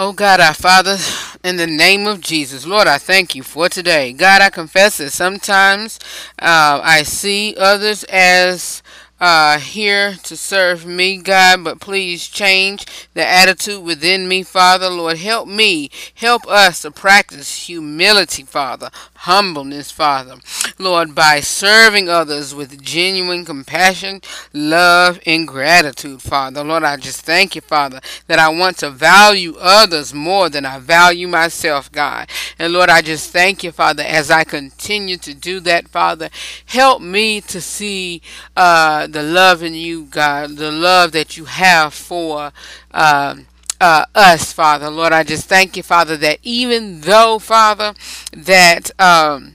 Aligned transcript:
Oh 0.00 0.12
God, 0.12 0.38
our 0.38 0.54
Father, 0.54 0.96
in 1.42 1.56
the 1.56 1.66
name 1.66 2.06
of 2.06 2.20
Jesus, 2.20 2.64
Lord, 2.64 2.86
I 2.86 2.98
thank 2.98 3.34
you 3.34 3.42
for 3.42 3.68
today. 3.68 4.12
God, 4.12 4.40
I 4.40 4.48
confess 4.48 4.98
that 4.98 5.10
sometimes 5.10 5.98
uh, 6.40 6.80
I 6.84 7.02
see 7.02 7.56
others 7.58 8.04
as 8.04 8.80
uh, 9.20 9.58
here 9.58 10.14
to 10.22 10.36
serve 10.36 10.86
me, 10.86 11.16
God, 11.16 11.64
but 11.64 11.80
please 11.80 12.28
change 12.28 12.86
the 13.14 13.26
attitude 13.26 13.82
within 13.82 14.28
me, 14.28 14.44
Father. 14.44 14.88
Lord, 14.88 15.18
help 15.18 15.48
me, 15.48 15.90
help 16.14 16.46
us 16.46 16.82
to 16.82 16.92
practice 16.92 17.66
humility, 17.66 18.44
Father, 18.44 18.90
humbleness, 19.22 19.90
Father. 19.90 20.36
Lord, 20.78 21.14
by 21.14 21.40
serving 21.40 22.08
others 22.08 22.54
with 22.54 22.80
genuine 22.80 23.44
compassion, 23.44 24.20
love, 24.52 25.18
and 25.26 25.46
gratitude, 25.46 26.22
Father. 26.22 26.62
Lord, 26.62 26.84
I 26.84 26.96
just 26.96 27.22
thank 27.22 27.56
you, 27.56 27.60
Father, 27.60 28.00
that 28.28 28.38
I 28.38 28.48
want 28.48 28.78
to 28.78 28.90
value 28.90 29.56
others 29.58 30.14
more 30.14 30.48
than 30.48 30.64
I 30.64 30.78
value 30.78 31.26
myself, 31.26 31.90
God. 31.90 32.28
And 32.60 32.72
Lord, 32.72 32.90
I 32.90 33.02
just 33.02 33.32
thank 33.32 33.64
you, 33.64 33.72
Father, 33.72 34.04
as 34.04 34.30
I 34.30 34.44
continue 34.44 35.16
to 35.18 35.34
do 35.34 35.58
that, 35.60 35.88
Father. 35.88 36.30
Help 36.66 37.02
me 37.02 37.40
to 37.42 37.60
see 37.60 38.22
uh, 38.56 39.08
the 39.08 39.22
love 39.22 39.64
in 39.64 39.74
you, 39.74 40.04
God, 40.04 40.56
the 40.56 40.70
love 40.70 41.10
that 41.12 41.36
you 41.36 41.46
have 41.46 41.92
for 41.92 42.52
uh, 42.92 43.34
uh, 43.80 44.04
us, 44.14 44.52
Father. 44.52 44.90
Lord, 44.90 45.12
I 45.12 45.22
just 45.22 45.48
thank 45.48 45.76
you, 45.76 45.82
Father, 45.82 46.16
that 46.18 46.38
even 46.42 47.00
though, 47.02 47.38
Father, 47.38 47.94
that. 48.32 48.90
Um, 49.00 49.54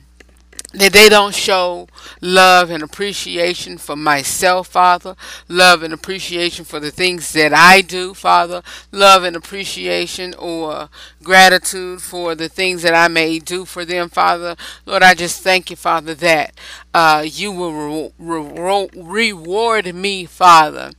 that 0.74 0.92
they 0.92 1.08
don't 1.08 1.36
show 1.36 1.88
love 2.24 2.70
and 2.70 2.82
appreciation 2.82 3.78
for 3.78 3.98
myself, 3.98 4.70
Father, 4.70 5.16
love 5.50 5.84
and 5.84 5.94
appreciation 5.94 6.64
for 6.64 6.80
the 6.80 6.90
things 6.90 7.34
that 7.34 7.54
I 7.54 7.82
do, 7.82 8.14
Father, 8.14 8.64
love 8.94 9.24
and 9.24 9.36
appreciation 9.36 10.34
or 10.40 10.90
gratitude 11.22 12.02
for 12.02 12.34
the 12.34 12.48
things 12.48 12.82
that 12.84 12.96
I 12.96 13.10
may 13.10 13.40
do 13.40 13.66
for 13.66 13.84
them, 13.84 14.08
Father. 14.08 14.56
Lord, 14.86 15.04
I 15.04 15.16
just 15.16 15.42
thank 15.44 15.70
you, 15.70 15.76
Father, 15.76 16.14
that 16.16 16.54
uh, 16.94 17.26
you 17.28 17.52
will 17.52 17.74
re- 17.74 18.12
re- 18.18 18.90
reward 18.96 19.94
me, 19.94 20.26
Father. 20.26 20.92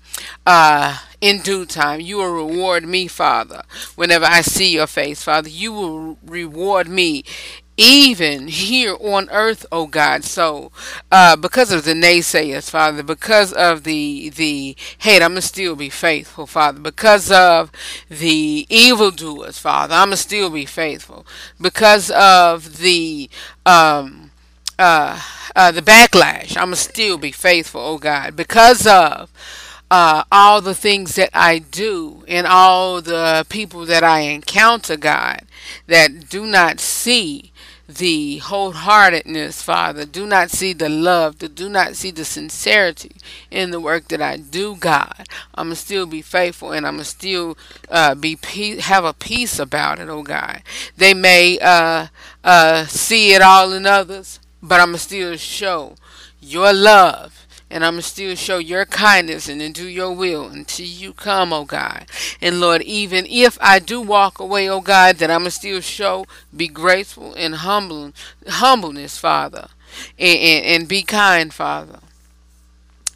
Uh, 0.47 0.99
in 1.25 1.41
due 1.41 1.65
time. 1.65 2.01
You 2.03 2.19
will 2.19 2.35
reward 2.35 2.85
me, 2.85 3.07
Father, 3.09 3.63
whenever 3.95 4.27
I 4.27 4.43
see 4.43 4.75
your 4.75 4.87
face, 4.87 5.23
Father. 5.23 5.49
You 5.49 5.73
will 5.73 6.19
reward 6.23 6.87
me 6.87 7.25
even 7.77 8.49
here 8.49 8.97
on 9.01 9.29
earth, 9.31 9.67
oh 9.73 9.87
God. 9.87 10.25
So, 10.25 10.71
uh, 11.11 11.37
because 11.37 11.73
of 11.73 11.85
the 11.85 11.95
naysayers, 11.95 12.71
Father, 12.71 13.03
because 13.03 13.53
of 13.53 13.85
the 13.85 14.31
the 14.31 14.77
hate, 14.99 15.23
I'm 15.23 15.33
gonna 15.33 15.43
still 15.43 15.77
be 15.77 15.91
faithful, 15.91 16.47
Father. 16.47 16.81
Because 16.81 17.31
of 17.31 17.73
the 18.09 18.67
evildoers, 18.69 19.59
Father, 19.59 19.95
I'm 19.95 20.09
gonna 20.09 20.17
still 20.17 20.51
be 20.51 20.67
faithful. 20.67 21.27
Because 21.61 22.11
of 22.11 22.79
the 22.79 23.29
um 23.67 24.31
uh, 24.79 25.21
uh 25.57 25.71
the 25.73 25.83
backlash, 25.83 26.57
I'm 26.57 26.67
gonna 26.67 26.77
still 26.77 27.19
be 27.19 27.33
faithful, 27.33 27.81
oh 27.81 27.99
God. 27.99 28.37
Because 28.37 28.87
of 28.87 29.31
uh, 29.91 30.25
all 30.33 30.61
the 30.61 30.75
things 30.75 31.15
that 31.15 31.31
I 31.33 31.59
do 31.59 32.25
and 32.27 32.47
all 32.47 33.01
the 33.01 33.47
people 33.49 33.85
that 33.87 34.03
I 34.03 34.21
encounter, 34.21 34.97
God, 34.97 35.43
that 35.87 36.29
do 36.29 36.47
not 36.47 36.81
see 36.81 37.53
the 37.89 38.39
wholeheartedness, 38.39 39.63
Father. 39.63 40.05
Do 40.05 40.27
not 40.27 40.51
see 40.51 40.73
the 40.73 40.89
love, 40.89 41.39
do 41.39 41.69
not 41.69 41.97
see 41.97 42.11
the 42.11 42.25
sincerity 42.25 43.13
in 43.51 43.71
the 43.71 43.81
work 43.81 44.09
that 44.09 44.23
I 44.23 44.37
do, 44.37 44.77
God. 44.77 45.27
I'm 45.55 45.67
gonna 45.67 45.77
still 45.77 46.07
be 46.07 46.23
faithful, 46.23 46.73
and 46.73 46.87
I'm 46.87 46.95
gonna 46.95 47.05
still 47.05 47.59
uh, 47.91 48.15
be 48.15 48.39
have 48.81 49.05
a 49.05 49.13
peace 49.13 49.59
about 49.59 49.99
it, 49.99 50.09
oh 50.09 50.23
God. 50.23 50.63
They 50.97 51.15
may 51.15 51.59
uh, 51.61 52.09
uh, 52.43 52.87
see 52.87 53.35
it 53.35 53.43
all 53.43 53.73
in 53.73 53.87
others, 53.87 54.41
but 54.63 54.81
I'm 54.81 54.89
gonna 54.89 54.99
still 54.99 55.37
show 55.37 55.97
your 56.41 56.73
love 56.73 57.44
and 57.75 57.85
I'm 57.85 58.01
still 58.03 58.37
show 58.37 58.59
your 58.59 58.87
kindness 58.87 59.49
and 59.49 59.75
do 59.75 59.89
your 59.89 60.13
will 60.13 60.47
until 60.47 60.87
you 60.87 61.13
come, 61.13 61.53
oh 61.53 61.65
God. 61.65 62.07
And 62.41 62.61
Lord, 62.61 62.83
even 62.83 63.27
if 63.29 63.59
I 63.61 63.81
do 63.81 64.01
walk 64.01 64.39
away, 64.39 64.71
oh 64.71 64.81
God, 64.81 65.17
that 65.17 65.29
I'm 65.29 65.51
still 65.51 65.81
show, 65.81 66.25
be 66.57 66.69
grateful 66.69 67.35
and 67.35 67.57
humble, 67.57 68.13
humbleness, 68.47 69.19
Father, 69.19 69.67
and, 70.17 70.39
and, 70.39 70.65
and 70.67 70.89
be 70.89 71.03
kind, 71.03 71.53
Father, 71.53 71.99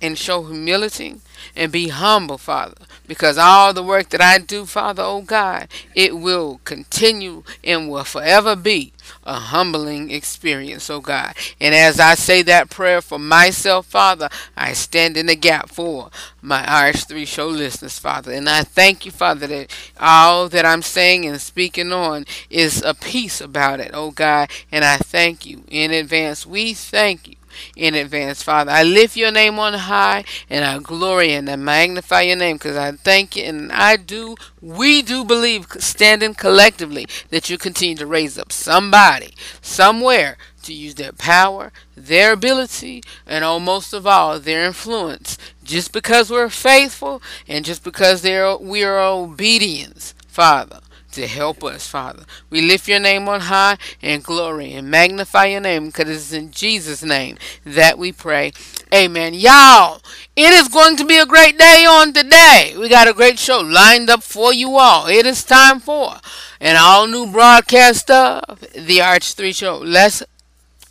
and 0.03 0.19
show 0.19 0.43
humility 0.43 1.21
and 1.55 1.71
be 1.71 1.89
humble, 1.91 2.37
Father, 2.37 2.83
because 3.07 3.39
all 3.39 3.73
the 3.73 3.85
work 3.85 4.09
that 4.09 4.21
I 4.21 4.39
do, 4.39 4.67
Father, 4.67 5.05
oh 5.05 5.23
God, 5.23 5.69
it 5.95 6.17
will 6.17 6.61
continue 6.65 7.45
and 7.63 7.89
will 7.89 8.03
forever 8.03 8.57
be 8.57 8.93
a 9.25 9.35
humbling 9.35 10.11
experience, 10.11 10.89
oh 10.91 11.01
God. 11.01 11.35
And 11.61 11.75
as 11.75 11.99
I 12.01 12.15
say 12.15 12.43
that 12.43 12.71
prayer 12.71 13.01
for 13.01 13.19
myself, 13.19 13.87
Father, 13.87 14.29
I 14.57 14.73
stand 14.73 15.17
in 15.17 15.27
the 15.27 15.37
gap 15.37 15.69
for 15.69 16.11
my 16.43 16.63
RH3 16.63 17.27
show 17.27 17.49
listeners, 17.49 17.99
Father. 17.99 18.33
And 18.33 18.49
I 18.49 18.63
thank 18.63 19.05
you, 19.05 19.11
Father, 19.11 19.47
that 19.47 19.73
all 19.99 20.49
that 20.49 20.65
I'm 20.67 20.83
saying 20.83 21.27
and 21.27 21.41
speaking 21.41 21.93
on 21.93 22.27
is 22.51 22.83
a 22.83 22.95
peace 22.95 23.41
about 23.41 23.81
it, 23.81 23.91
oh 23.95 24.11
God. 24.11 24.51
And 24.71 24.85
I 24.85 24.99
thank 24.99 25.47
you 25.47 25.65
in 25.69 25.91
advance. 25.91 26.47
We 26.47 26.75
thank 26.75 27.29
you 27.29 27.38
in 27.77 27.95
advance, 27.95 28.43
Father. 28.43 28.71
I 28.71 28.83
lift 28.83 29.17
your 29.17 29.31
name 29.31 29.59
on 29.59 29.75
high 29.75 30.25
and 30.49 30.65
I 30.65 30.79
glory 30.79 31.33
and 31.33 31.49
I 31.49 31.57
magnify 31.57 32.23
your 32.23 32.37
name 32.37 32.57
because 32.57 32.77
I 32.77 32.93
thank 32.93 33.37
you 33.37 33.45
and 33.45 33.71
I 33.73 33.97
do, 33.97 34.37
we 34.61 35.03
do 35.03 35.25
believe, 35.25 35.67
standing 35.79 36.35
collectively, 36.35 37.07
that 37.31 37.51
you 37.51 37.59
continue 37.59 37.97
to 37.97 38.07
raise 38.07 38.39
up 38.39 38.53
somebody, 38.53 39.35
somewhere, 39.61 40.37
to 40.65 40.73
use 40.73 40.97
their 40.97 41.13
power, 41.13 41.73
their 41.97 42.33
ability, 42.33 43.03
and 43.27 43.45
oh, 43.45 43.53
almost 43.53 43.93
of 43.95 44.07
all, 44.07 44.39
their 44.39 44.65
influence. 44.67 45.39
Just 45.65 45.93
because 45.93 46.31
we're 46.31 46.49
faithful 46.49 47.23
and 47.47 47.65
just 47.65 47.83
because 47.83 48.23
we 48.23 48.85
are 48.85 48.99
obedient, 48.99 50.15
Father 50.27 50.81
to 51.19 51.27
help 51.27 51.65
us, 51.65 51.87
Father. 51.87 52.25
We 52.49 52.63
lift 52.63 52.87
your 52.87 53.01
name 53.01 53.29
on 53.29 53.41
high 53.41 53.77
and 54.01 54.23
glory 54.23 54.73
and 54.73 54.91
magnify 54.91 55.47
your 55.47 55.61
name 55.61 55.87
because 55.87 56.09
it's 56.09 56.33
in 56.33 56.53
Jesus' 56.53 57.03
name 57.03 57.39
that 57.65 57.99
we 57.99 58.13
pray. 58.13 58.53
Amen. 58.95 59.35
Y'all, 59.35 60.01
it 60.37 60.53
is 60.53 60.69
going 60.69 60.97
to 60.97 61.05
be 61.05 61.19
a 61.19 61.27
great 61.27 61.59
day 61.59 61.85
on 61.89 62.13
today. 62.13 62.75
We 62.79 62.89
got 62.89 63.09
a 63.09 63.13
great 63.13 63.39
show 63.39 63.59
lined 63.59 64.09
up 64.09 64.23
for 64.23 64.53
you 64.53 64.77
all. 64.77 65.09
It 65.09 65.27
is 65.27 65.43
time 65.43 65.81
for 65.81 66.15
an 66.61 66.77
all 66.79 67.09
new 67.09 67.27
broadcast 67.31 68.11
of 68.11 68.61
the 68.73 68.99
RH3 68.99 69.55
Show. 69.55 69.79
Let's, 69.79 70.23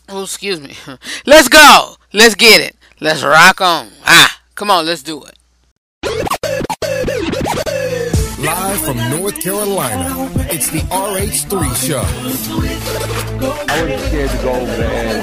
oh, 0.09 0.23
excuse 0.23 0.59
me. 0.59 0.75
Let's 1.25 1.47
go. 1.47 1.95
Let's 2.11 2.35
get 2.35 2.59
it. 2.59 2.75
Let's 2.99 3.23
rock 3.23 3.61
on. 3.61 3.91
Ah, 4.05 4.41
come 4.55 4.69
on, 4.69 4.85
let's 4.85 5.03
do 5.03 5.23
it. 5.23 5.37
From 8.97 9.19
North 9.19 9.40
Carolina, 9.41 10.30
it's 10.50 10.69
the 10.69 10.80
RH3 10.80 11.75
Show. 11.75 12.02
I 13.69 13.81
wasn't 13.81 14.02
scared 14.08 14.31
to 14.31 14.38
go 14.38 14.52
over 14.53 14.75
there. 14.75 15.22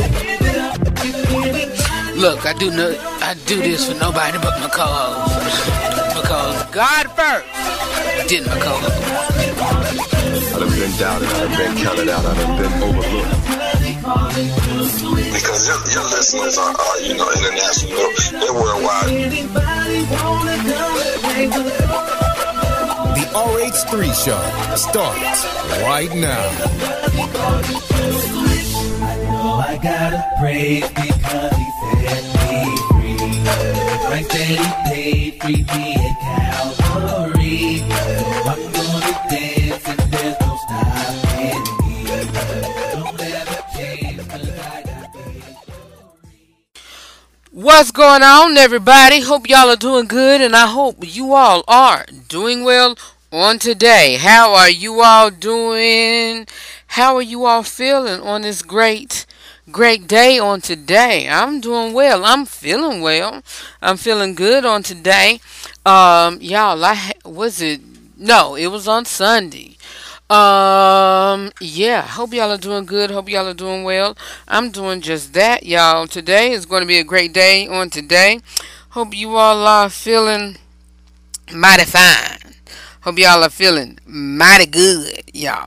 Look, 2.17 2.47
I 2.47 2.53
do 2.55 2.71
no, 2.71 2.97
I 3.21 3.34
do 3.47 3.57
this 3.57 3.89
for 3.89 3.99
nobody 3.99 4.39
but 4.39 4.61
my 4.61 4.69
co-host. 4.69 5.34
Because 6.15 6.65
God 6.71 7.11
first 7.19 7.47
did 8.29 8.47
my 8.47 8.59
co-host. 8.61 9.03
I 10.55 10.59
done 10.59 10.71
been 10.71 10.97
doubted, 10.99 11.29
I 11.29 11.39
done 11.41 11.57
been 11.59 11.77
counted 11.83 12.09
out, 12.09 12.25
I 12.25 12.34
done 12.34 12.57
been 12.57 12.73
overlooked. 12.83 13.45
Because 15.34 15.67
your, 15.67 15.79
your 15.91 16.05
listeners 16.11 16.59
are, 16.59 16.75
are, 16.75 17.01
you 17.01 17.15
know, 17.17 17.29
international, 17.33 18.13
they're 18.41 18.55
worldwide. 18.55 19.11
The 23.15 23.27
RH3 23.33 24.13
Show 24.25 24.43
starts 24.77 25.45
right 25.83 26.13
now. 26.15 26.51
I 29.57 29.78
gotta 29.83 30.21
because 30.95 31.57
he 31.57 31.66
set 32.03 32.25
me 32.43 32.61
free. 32.91 33.22
Right 34.11 34.28
that 34.28 34.47
he 34.47 34.69
paid 34.91 35.33
free 35.41 35.66
me 35.75 35.95
at 35.95 36.15
Calvary. 36.81 37.84
What's 47.65 47.93
going 47.93 48.22
on, 48.22 48.59
everybody? 48.59 49.21
Hope 49.22 49.49
y'all 49.49 49.71
are 49.71 49.77
doing 49.77 50.05
good, 50.05 50.43
and 50.43 50.55
I 50.55 50.66
hope 50.66 50.97
you 51.01 51.33
all 51.33 51.65
are 51.66 52.05
doing 52.28 52.63
well 52.63 52.95
on 53.33 53.59
today. 53.59 54.16
How 54.16 54.53
are 54.53 54.69
you 54.69 55.01
all 55.01 55.31
doing? 55.31 56.47
How 56.89 57.16
are 57.16 57.22
you 57.22 57.47
all 57.47 57.63
feeling 57.63 58.21
on 58.21 58.43
this 58.43 58.61
great, 58.61 59.25
great 59.71 60.07
day 60.07 60.39
on 60.39 60.61
today? 60.61 61.27
I'm 61.27 61.63
doing 61.63 61.95
well. 61.95 62.27
I'm 62.27 62.45
feeling 62.45 63.01
well. 63.01 63.43
I'm 63.81 63.97
feeling 63.97 64.34
good 64.34 64.67
on 64.67 64.83
today. 64.83 65.41
Um, 65.87 66.43
y'all, 66.43 66.84
I 66.84 67.13
was 67.25 67.63
it? 67.63 67.81
No, 68.19 68.57
it 68.57 68.67
was 68.67 68.87
on 68.87 69.07
Sunday. 69.07 69.78
Um, 70.30 71.53
yeah, 71.60 72.00
hope 72.00 72.32
y'all 72.32 72.50
are 72.50 72.56
doing 72.56 72.86
good. 72.86 73.10
Hope 73.10 73.28
y'all 73.28 73.47
are 73.47 73.54
doing 73.54 73.84
well. 73.84 74.16
I'm 74.48 74.71
doing 74.71 75.03
just 75.03 75.34
that, 75.34 75.66
y'all. 75.66 76.06
Today 76.06 76.53
is 76.53 76.65
going 76.65 76.80
to 76.80 76.86
be 76.86 76.98
a 76.98 77.04
great 77.04 77.34
day 77.34 77.68
on 77.68 77.91
today. 77.91 78.41
Hope 78.91 79.15
you 79.15 79.36
all 79.36 79.66
are 79.66 79.91
feeling 79.91 80.56
mighty 81.54 81.84
fine. 81.84 82.54
Hope 83.03 83.18
y'all 83.18 83.42
are 83.42 83.50
feeling 83.50 83.98
mighty 84.06 84.65
good, 84.65 85.24
y'all. 85.34 85.66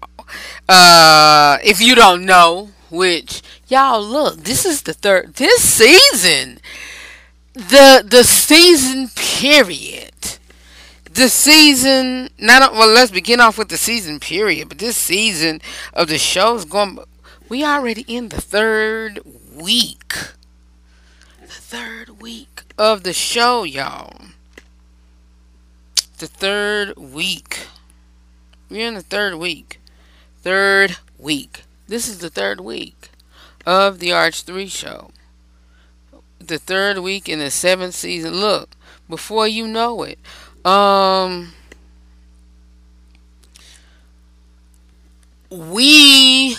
Uh, 0.67 1.59
if 1.63 1.79
you 1.79 1.93
don't 1.93 2.25
know, 2.25 2.69
which 2.89 3.43
y'all 3.67 4.03
look, 4.03 4.37
this 4.43 4.65
is 4.65 4.81
the 4.81 4.93
third 4.93 5.35
this 5.35 5.61
season. 5.61 6.59
The 7.53 8.03
the 8.03 8.23
season 8.23 9.09
period 9.15 10.36
the 11.17 11.29
season 11.29 12.29
not 12.39 12.73
well 12.73 12.87
let's 12.87 13.11
begin 13.11 13.39
off 13.39 13.57
with 13.57 13.69
the 13.69 13.77
season 13.77 14.19
period 14.19 14.69
but 14.69 14.77
this 14.77 14.95
season 14.95 15.59
of 15.93 16.07
the 16.07 16.17
show 16.17 16.55
is 16.55 16.65
going 16.65 16.99
we 17.49 17.63
already 17.63 18.03
in 18.07 18.27
the 18.27 18.41
third 18.41 19.21
week. 19.55 20.13
The 21.39 21.47
third 21.47 22.21
week 22.21 22.63
of 22.77 23.03
the 23.03 23.13
show 23.13 23.63
y'all. 23.63 24.19
The 26.17 26.27
third 26.27 26.97
week. 26.97 27.67
We're 28.69 28.89
in 28.89 28.95
the 28.95 29.01
third 29.01 29.35
week. 29.35 29.79
Third 30.41 30.97
week. 31.17 31.63
This 31.87 32.09
is 32.09 32.17
the 32.17 32.29
third 32.29 32.59
week 32.59 33.11
of 33.65 33.99
the 33.99 34.09
RH3 34.09 34.69
show. 34.69 35.11
The 36.39 36.59
third 36.59 36.97
week 36.97 37.29
in 37.29 37.39
the 37.39 37.49
seventh 37.49 37.95
season. 37.95 38.35
Look 38.35 38.71
before 39.07 39.47
you 39.47 39.67
know 39.67 40.03
it 40.03 40.19
um, 40.67 41.53
we 45.49 46.57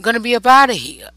gonna 0.00 0.20
be 0.20 0.34
up 0.34 0.46
out 0.46 0.70
of 0.70 0.76
here. 0.76 1.10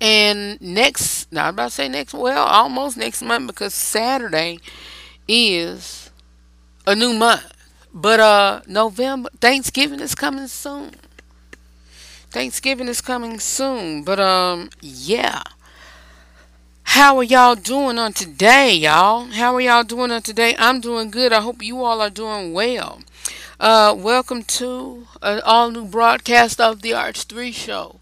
And 0.00 0.60
next, 0.60 1.32
now 1.32 1.46
I'm 1.48 1.54
about 1.54 1.66
to 1.70 1.70
say 1.72 1.88
next, 1.88 2.14
well, 2.14 2.44
almost 2.46 2.96
next 2.96 3.22
month 3.22 3.46
because 3.46 3.74
Saturday 3.74 4.58
is 5.28 6.10
a 6.86 6.94
new 6.96 7.14
month. 7.14 7.52
But 7.94 8.20
uh, 8.20 8.62
November, 8.66 9.30
Thanksgiving 9.40 10.00
is 10.00 10.14
coming 10.14 10.48
soon. 10.48 10.92
Thanksgiving 12.30 12.88
is 12.88 13.00
coming 13.00 13.38
soon. 13.40 14.04
But 14.04 14.18
um, 14.20 14.70
yeah. 14.80 15.42
How 16.84 17.16
are 17.18 17.22
y'all 17.24 17.54
doing 17.54 17.98
on 17.98 18.12
today, 18.12 18.74
y'all? 18.74 19.26
How 19.26 19.54
are 19.54 19.60
y'all 19.60 19.84
doing 19.84 20.10
on 20.10 20.22
today? 20.22 20.54
I'm 20.58 20.80
doing 20.80 21.10
good. 21.10 21.32
I 21.32 21.40
hope 21.40 21.62
you 21.62 21.82
all 21.82 22.00
are 22.00 22.10
doing 22.10 22.52
well. 22.52 23.00
Uh, 23.58 23.94
welcome 23.96 24.42
to 24.44 25.06
an 25.22 25.40
all 25.44 25.70
new 25.70 25.86
broadcast 25.86 26.60
of 26.60 26.82
the 26.82 26.90
RH3 26.90 27.52
show. 27.54 28.00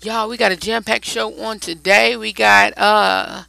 Y'all, 0.00 0.28
we 0.28 0.36
got 0.36 0.52
a 0.52 0.56
jam 0.56 0.82
packed 0.84 1.04
show 1.04 1.38
on 1.42 1.58
today. 1.58 2.16
We 2.16 2.32
got 2.32 2.72
uh, 2.78 3.44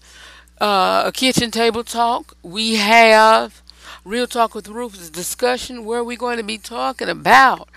uh, 0.60 1.04
a 1.06 1.12
kitchen 1.14 1.52
table 1.52 1.84
talk. 1.84 2.36
We 2.44 2.76
have 2.76 3.62
Real 4.04 4.28
Talk 4.28 4.54
with 4.54 4.68
Rufus 4.68 5.10
discussion 5.10 5.86
where 5.86 6.04
we're 6.04 6.18
going 6.18 6.38
to 6.38 6.44
be 6.44 6.58
talking 6.58 7.08
about 7.08 7.70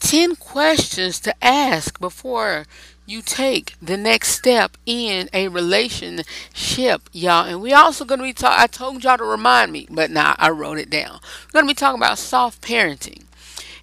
10 0.00 0.36
questions 0.36 1.20
to 1.20 1.34
ask 1.44 1.98
before 2.00 2.66
you 3.06 3.20
take 3.22 3.74
the 3.80 3.96
next 3.96 4.28
step 4.28 4.76
in 4.86 5.28
a 5.32 5.48
relationship, 5.48 7.08
y'all. 7.12 7.46
And 7.46 7.60
we 7.60 7.72
also 7.72 8.04
going 8.04 8.20
to 8.20 8.24
be 8.24 8.32
talking, 8.32 8.60
I 8.60 8.66
told 8.66 9.04
y'all 9.04 9.18
to 9.18 9.24
remind 9.24 9.72
me, 9.72 9.86
but 9.90 10.10
now 10.10 10.30
nah, 10.30 10.36
I 10.38 10.50
wrote 10.50 10.78
it 10.78 10.90
down. 10.90 11.20
We're 11.46 11.60
going 11.60 11.66
to 11.66 11.74
be 11.74 11.78
talking 11.78 12.00
about 12.00 12.18
soft 12.18 12.62
parenting. 12.62 13.24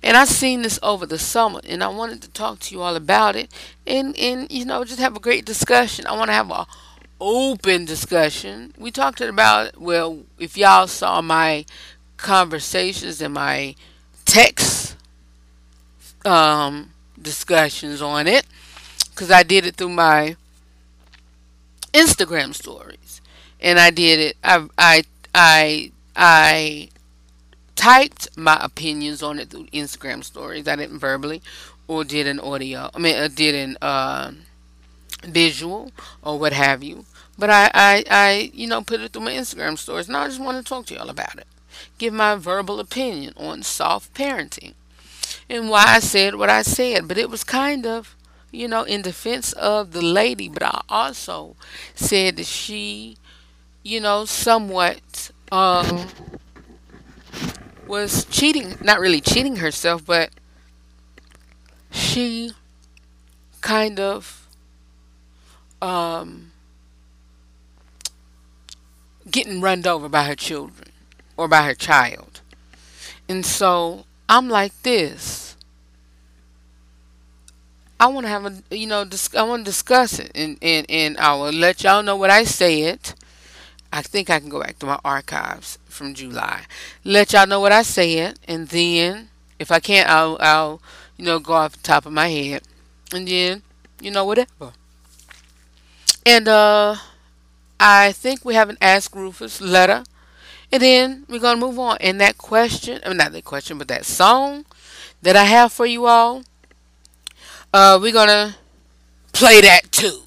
And 0.03 0.17
I 0.17 0.25
seen 0.25 0.63
this 0.63 0.79
over 0.81 1.05
the 1.05 1.19
summer, 1.19 1.61
and 1.63 1.83
I 1.83 1.87
wanted 1.87 2.23
to 2.23 2.29
talk 2.29 2.59
to 2.59 2.75
you 2.75 2.81
all 2.81 2.95
about 2.95 3.35
it, 3.35 3.51
and 3.85 4.17
and 4.17 4.51
you 4.51 4.65
know 4.65 4.83
just 4.83 4.99
have 4.99 5.15
a 5.15 5.19
great 5.19 5.45
discussion. 5.45 6.07
I 6.07 6.17
want 6.17 6.29
to 6.29 6.33
have 6.33 6.49
a 6.49 6.65
open 7.19 7.85
discussion. 7.85 8.73
We 8.79 8.89
talked 8.89 9.21
about 9.21 9.79
well, 9.79 10.21
if 10.39 10.57
y'all 10.57 10.87
saw 10.87 11.21
my 11.21 11.65
conversations 12.17 13.21
and 13.21 13.35
my 13.35 13.75
text 14.25 14.95
um, 16.25 16.91
discussions 17.21 18.01
on 18.01 18.25
it, 18.25 18.47
because 19.11 19.31
I 19.31 19.43
did 19.43 19.65
it 19.65 19.75
through 19.75 19.89
my 19.89 20.35
Instagram 21.93 22.53
stories, 22.53 23.21
and 23.59 23.79
I 23.79 23.89
did 23.91 24.19
it. 24.19 24.37
I 24.43 24.67
I 24.77 25.03
I 25.35 25.91
I 26.15 26.89
typed 27.75 28.37
my 28.37 28.57
opinions 28.61 29.23
on 29.23 29.39
it 29.39 29.49
through 29.49 29.67
Instagram 29.67 30.23
stories. 30.23 30.67
I 30.67 30.75
didn't 30.75 30.99
verbally 30.99 31.41
or 31.87 32.03
did 32.03 32.27
an 32.27 32.39
audio. 32.39 32.89
I 32.93 32.99
mean, 32.99 33.15
I 33.17 33.27
did 33.27 33.55
an 33.55 33.77
uh, 33.81 34.31
visual 35.23 35.91
or 36.23 36.39
what 36.39 36.53
have 36.53 36.83
you. 36.83 37.05
But 37.37 37.49
I, 37.49 37.71
I, 37.73 38.03
I, 38.09 38.51
you 38.53 38.67
know, 38.67 38.81
put 38.81 39.01
it 39.01 39.13
through 39.13 39.23
my 39.23 39.33
Instagram 39.33 39.77
stories. 39.77 40.07
And 40.07 40.17
I 40.17 40.27
just 40.27 40.39
want 40.39 40.57
to 40.57 40.63
talk 40.63 40.85
to 40.87 40.95
y'all 40.95 41.09
about 41.09 41.37
it. 41.37 41.47
Give 41.97 42.13
my 42.13 42.35
verbal 42.35 42.79
opinion 42.79 43.33
on 43.37 43.63
soft 43.63 44.13
parenting 44.13 44.73
and 45.49 45.69
why 45.69 45.85
I 45.87 45.99
said 45.99 46.35
what 46.35 46.49
I 46.49 46.61
said. 46.61 47.07
But 47.07 47.17
it 47.17 47.29
was 47.29 47.43
kind 47.43 47.85
of 47.85 48.15
you 48.51 48.67
know, 48.67 48.83
in 48.83 49.01
defense 49.01 49.53
of 49.53 49.91
the 49.91 50.01
lady, 50.01 50.49
but 50.49 50.63
I 50.63 50.81
also 50.89 51.55
said 51.95 52.35
that 52.37 52.45
she, 52.45 53.17
you 53.83 53.99
know, 53.99 54.25
somewhat 54.25 55.31
um, 55.51 56.07
was 57.87 58.25
cheating, 58.25 58.77
not 58.81 58.99
really 58.99 59.21
cheating 59.21 59.57
herself, 59.57 60.05
but 60.05 60.31
she 61.91 62.51
kind 63.61 63.99
of 63.99 64.47
um, 65.81 66.51
getting 69.29 69.61
run 69.61 69.85
over 69.85 70.09
by 70.09 70.23
her 70.23 70.35
children 70.35 70.89
or 71.37 71.47
by 71.47 71.63
her 71.63 71.73
child. 71.75 72.41
And 73.29 73.45
so 73.45 74.05
I'm 74.27 74.49
like 74.49 74.73
this 74.83 75.50
I 78.01 78.07
want 78.07 78.25
to 78.25 78.29
have 78.29 78.45
a 78.47 78.75
you 78.75 78.87
know 78.87 79.05
dis- 79.05 79.35
I 79.35 79.43
want 79.43 79.63
to 79.63 79.71
discuss 79.71 80.17
it 80.17 80.31
and 80.33 80.57
and 80.61 80.87
and 80.89 81.17
I 81.19 81.35
will 81.35 81.51
let 81.53 81.83
y'all 81.83 82.01
know 82.01 82.15
what 82.17 82.31
I 82.31 82.45
said. 82.45 83.13
I 83.93 84.01
think 84.01 84.29
I 84.29 84.39
can 84.39 84.49
go 84.49 84.61
back 84.61 84.79
to 84.79 84.87
my 84.87 84.99
archives 85.05 85.77
from 85.85 86.15
July. 86.15 86.63
Let 87.03 87.33
y'all 87.33 87.47
know 87.47 87.59
what 87.59 87.71
I 87.71 87.83
said, 87.83 88.39
and 88.47 88.67
then 88.69 89.29
if 89.59 89.71
I 89.71 89.79
can't, 89.79 90.09
I'll 90.09 90.37
I'll 90.41 90.81
you 91.17 91.25
know 91.25 91.39
go 91.39 91.53
off 91.53 91.73
the 91.73 91.83
top 91.83 92.07
of 92.07 92.13
my 92.13 92.29
head, 92.29 92.63
and 93.13 93.27
then 93.27 93.61
you 94.01 94.09
know 94.09 94.25
whatever. 94.25 94.73
And 96.25 96.47
uh, 96.47 96.95
I 97.79 98.11
think 98.13 98.45
we 98.45 98.55
have 98.55 98.69
an 98.69 98.77
Ask 98.81 99.15
Rufus 99.15 99.61
letter, 99.61 100.03
and 100.71 100.81
then 100.81 101.25
we're 101.29 101.39
gonna 101.39 101.59
move 101.59 101.79
on. 101.79 101.97
And 102.01 102.21
that 102.21 102.37
question, 102.37 103.01
I 103.05 103.09
mean 103.09 103.17
not 103.17 103.33
that 103.33 103.45
question, 103.45 103.77
but 103.77 103.87
that 103.89 104.05
song 104.05 104.65
that 105.21 105.35
I 105.35 105.45
have 105.45 105.71
for 105.73 105.85
you 105.85 106.07
all 106.07 106.43
uh, 107.73 107.99
we're 108.01 108.11
gonna 108.11 108.55
play 109.33 109.61
that 109.61 109.91
too. 109.91 110.21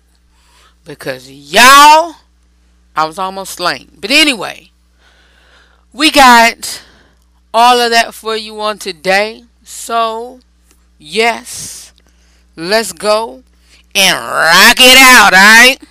Because 0.84 1.30
y'all, 1.30 2.16
I 2.94 3.04
was 3.04 3.18
almost 3.18 3.54
slain. 3.54 3.90
But 3.98 4.10
anyway, 4.10 4.70
we 5.92 6.10
got 6.10 6.84
all 7.54 7.80
of 7.80 7.90
that 7.90 8.12
for 8.12 8.36
you 8.36 8.60
on 8.60 8.78
today. 8.78 9.44
So, 9.62 10.40
yes, 10.98 11.92
let's 12.56 12.92
go 12.92 13.44
and 13.94 14.18
rock 14.18 14.76
it 14.78 14.98
out, 14.98 15.32
alright? 15.32 15.82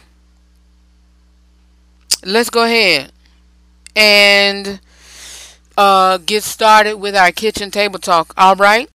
Let's 2.26 2.50
go 2.50 2.66
ahead 2.66 3.12
and 3.96 4.80
uh, 5.78 6.18
get 6.20 6.44
started 6.44 6.98
with 6.98 7.16
our 7.16 7.32
kitchen 7.32 7.72
table 7.72 8.00
talk, 8.00 8.34
alright? 8.38 8.90
Pull 8.90 8.93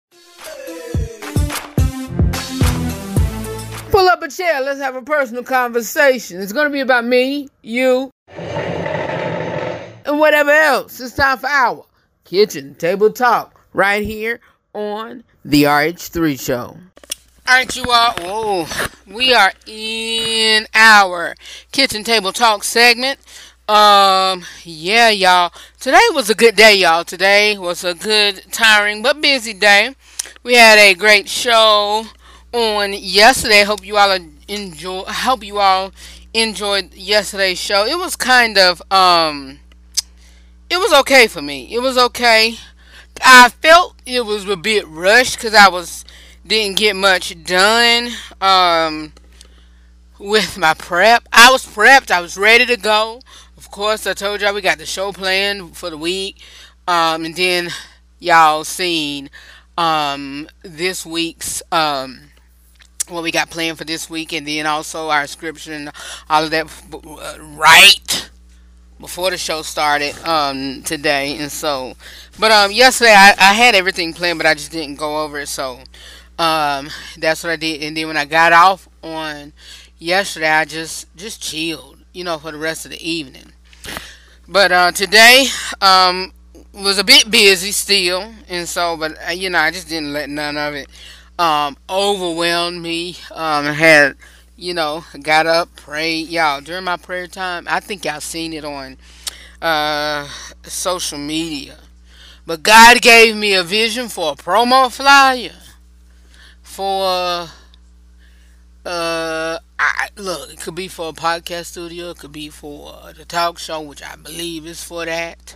a 4.28 4.30
chair. 4.30 4.62
Let's 4.62 4.80
have 4.80 4.96
a 4.96 5.02
personal 5.02 5.44
conversation. 5.44 6.42
It's 6.42 6.54
going 6.54 6.68
to 6.68 6.74
be 6.74 6.82
about 6.82 7.06
me, 7.06 7.50
you, 7.62 8.12
and 8.28 10.20
whatever 10.20 10.52
else. 10.52 11.00
It's 11.00 11.16
time 11.16 11.38
for 11.38 11.48
our 11.48 11.86
kitchen 12.26 12.76
table 12.76 13.12
talk 13.12 13.60
right 13.74 14.04
here 14.04 14.40
on 14.74 15.24
the 15.46 15.64
RH3 15.64 16.40
show. 16.40 16.78
Aren't 17.48 17.76
you 17.78 17.86
all? 17.90 18.14
Whoa. 18.20 18.68
We 19.08 19.34
are 19.34 19.54
in 19.66 20.68
our 20.74 21.34
kitchen 21.72 22.04
table 22.04 22.34
talk 22.34 22.66
segment. 22.66 23.20
Um, 23.70 24.44
yeah, 24.64 25.10
y'all. 25.10 25.54
Today 25.80 26.06
was 26.12 26.30
a 26.30 26.36
good 26.36 26.56
day, 26.56 26.76
y'all. 26.76 27.06
Today 27.06 27.58
was 27.58 27.84
a 27.86 27.94
good, 27.94 28.44
tiring, 28.52 29.02
but 29.02 29.22
busy 29.22 29.54
day. 29.54 29.96
We 30.44 30.56
had 30.56 30.78
a 30.78 30.94
great 30.94 31.30
show 31.30 32.06
on 32.58 32.94
yesterday. 32.94 33.64
Hope 33.64 33.86
you 33.86 33.98
all 33.98 34.18
enjoy. 34.48 35.04
Hope 35.08 35.44
you 35.44 35.60
all 35.60 35.92
enjoyed 36.34 36.94
yesterday's 36.94 37.60
show. 37.60 37.86
It 37.86 37.98
was 37.98 38.16
kind 38.16 38.58
of 38.58 38.82
um, 38.92 39.60
it 40.70 40.78
was 40.78 40.92
okay 41.02 41.28
for 41.28 41.42
me. 41.42 41.74
It 41.74 41.80
was 41.80 41.98
okay. 41.98 42.56
I 43.24 43.50
felt 43.50 43.96
it 44.06 44.26
was 44.26 44.50
a 44.50 44.56
bit 44.56 44.88
rushed 44.88 45.38
because 45.38 45.54
I 45.54 45.70
was 45.70 46.04
didn't 46.46 46.78
get 46.78 46.96
much 46.96 47.44
done 47.44 48.10
um, 48.42 49.14
with 50.18 50.58
my 50.58 50.74
prep. 50.74 51.28
I 51.32 51.52
was 51.52 51.64
prepped. 51.64 52.10
I 52.10 52.22
was 52.22 52.38
ready 52.38 52.66
to 52.66 52.78
go. 52.78 53.22
Of 53.56 53.70
course, 53.70 54.08
I 54.08 54.14
told 54.14 54.42
y'all 54.42 54.54
we 54.54 54.62
got 54.62 54.80
the 54.80 54.86
show 54.86 55.12
planned 55.12 55.78
for 55.78 55.92
the 55.92 55.98
week, 55.98 56.42
um, 56.88 57.24
and 57.26 57.36
then 57.36 57.70
y'all 58.20 58.64
seen 58.64 59.30
um, 59.78 60.48
this 60.64 61.06
week's 61.06 61.62
um, 61.72 62.27
what 63.10 63.24
we 63.24 63.32
got 63.32 63.50
planned 63.50 63.78
for 63.78 63.84
this 63.86 64.10
week, 64.10 64.34
and 64.34 64.48
then 64.48 64.66
also 64.66 65.10
our 65.10 65.28
scripture 65.28 65.74
and 65.74 65.92
all 66.30 66.44
of 66.44 66.52
that 66.52 66.68
uh, 66.94 67.38
right 67.56 68.30
before 69.00 69.30
the 69.30 69.38
show 69.38 69.62
started 69.62 70.18
um, 70.26 70.82
today. 70.84 71.38
And 71.38 71.52
so, 71.52 71.94
but 72.40 72.52
um, 72.52 72.72
yesterday 72.72 73.14
I, 73.16 73.36
I 73.38 73.54
had 73.54 73.76
everything 73.76 74.14
planned, 74.14 74.40
but 74.40 74.46
I 74.46 74.54
just 74.54 74.72
didn't 74.72 74.96
go 74.96 75.24
over 75.24 75.40
it. 75.40 75.48
So 75.48 75.80
um, 76.40 76.90
that's 77.18 77.44
what 77.44 77.52
I 77.52 77.56
did. 77.56 77.84
And 77.84 77.96
then 77.96 78.08
when 78.08 78.18
I 78.18 78.26
got 78.26 78.54
off 78.54 78.88
on 79.04 79.54
yesterday, 79.98 80.50
I 80.50 80.66
just 80.66 81.16
just 81.16 81.42
chilled, 81.42 82.00
you 82.14 82.24
know, 82.24 82.38
for 82.38 82.52
the 82.52 82.58
rest 82.58 82.86
of 82.86 82.92
the 82.92 83.10
evening. 83.10 83.54
But 84.48 84.72
uh, 84.72 84.92
today 84.92 85.48
um, 85.82 86.32
was 86.74 87.00
a 87.00 87.04
bit 87.04 87.30
busy 87.30 87.72
still, 87.72 88.34
and 88.48 88.68
so, 88.68 88.96
but 88.98 89.18
uh, 89.28 89.32
you 89.32 89.50
know, 89.50 89.60
I 89.60 89.72
just 89.72 89.90
didn't 89.90 90.14
let 90.14 90.30
none 90.30 90.58
of 90.58 90.74
it 90.74 90.88
um, 91.40 91.78
overwhelmed 91.90 92.82
me. 92.82 93.18
Um, 93.32 93.66
had 93.66 94.16
you 94.56 94.74
know, 94.74 95.06
got 95.22 95.46
up, 95.46 95.76
prayed, 95.76 96.30
y'all 96.30 96.62
during 96.62 96.84
my 96.84 96.98
prayer 96.98 97.28
time. 97.28 97.66
I 97.70 97.80
think 97.80 98.06
y'all 98.06 98.20
seen 98.20 98.54
it 98.54 98.66
on 98.66 98.98
uh, 99.62 100.28
social 100.64 101.20
media. 101.20 101.78
But 102.46 102.64
God 102.64 103.02
gave 103.02 103.36
me 103.36 103.54
a 103.54 103.64
vision 103.64 104.08
for 104.10 104.32
a 104.32 104.36
promo 104.36 104.92
flyer 104.92 105.52
for 106.62 107.48
uh 108.86 109.60
I 109.80 110.10
look, 110.16 110.52
it 110.52 110.60
could 110.60 110.76
be 110.76 110.88
for 110.88 111.10
a 111.10 111.14
podcast 111.14 111.66
studio, 111.66 112.12
it 112.12 112.20
could 112.20 112.32
be 112.32 112.50
for 112.50 113.12
the 113.16 113.26
talk 113.26 113.60
show, 113.60 113.82
which 113.82 114.02
I 114.02 114.16
believe 114.16 114.66
is 114.66 114.84
for 114.84 115.06
that. 115.06 115.56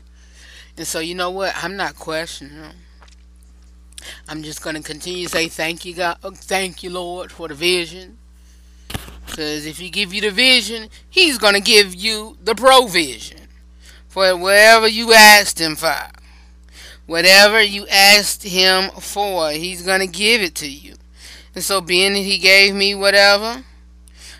And 0.77 0.85
so 0.85 0.99
you 0.99 1.15
know 1.15 1.29
what? 1.31 1.53
I'm 1.55 1.75
not 1.75 1.95
questioning. 1.95 2.73
I'm 4.27 4.43
just 4.43 4.61
going 4.61 4.75
to 4.75 4.81
continue 4.81 5.25
to 5.25 5.29
say 5.29 5.47
thank 5.47 5.85
you, 5.85 5.93
God. 5.95 6.17
Uh, 6.23 6.31
thank 6.31 6.83
you, 6.83 6.89
Lord, 6.89 7.31
for 7.31 7.47
the 7.47 7.53
vision. 7.53 8.17
Because 9.25 9.65
if 9.65 9.77
He 9.77 9.89
give 9.89 10.13
you 10.13 10.21
the 10.21 10.31
vision, 10.31 10.89
He's 11.09 11.37
going 11.37 11.53
to 11.53 11.61
give 11.61 11.95
you 11.95 12.37
the 12.43 12.55
provision 12.55 13.39
for 14.07 14.35
whatever 14.35 14.87
you 14.87 15.13
asked 15.13 15.59
Him 15.59 15.75
for. 15.75 15.95
Whatever 17.05 17.61
you 17.61 17.87
asked 17.87 18.43
Him 18.43 18.89
for, 18.91 19.51
He's 19.51 19.81
going 19.81 20.01
to 20.01 20.07
give 20.07 20.41
it 20.41 20.55
to 20.55 20.69
you. 20.69 20.95
And 21.55 21.63
so, 21.63 21.81
being 21.81 22.13
that 22.13 22.19
He 22.19 22.37
gave 22.37 22.73
me 22.73 22.95
whatever, 22.95 23.63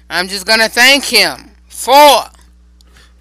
I'm 0.09 0.27
just 0.27 0.45
going 0.45 0.59
to 0.59 0.69
thank 0.69 1.05
Him 1.05 1.51
for 1.67 2.25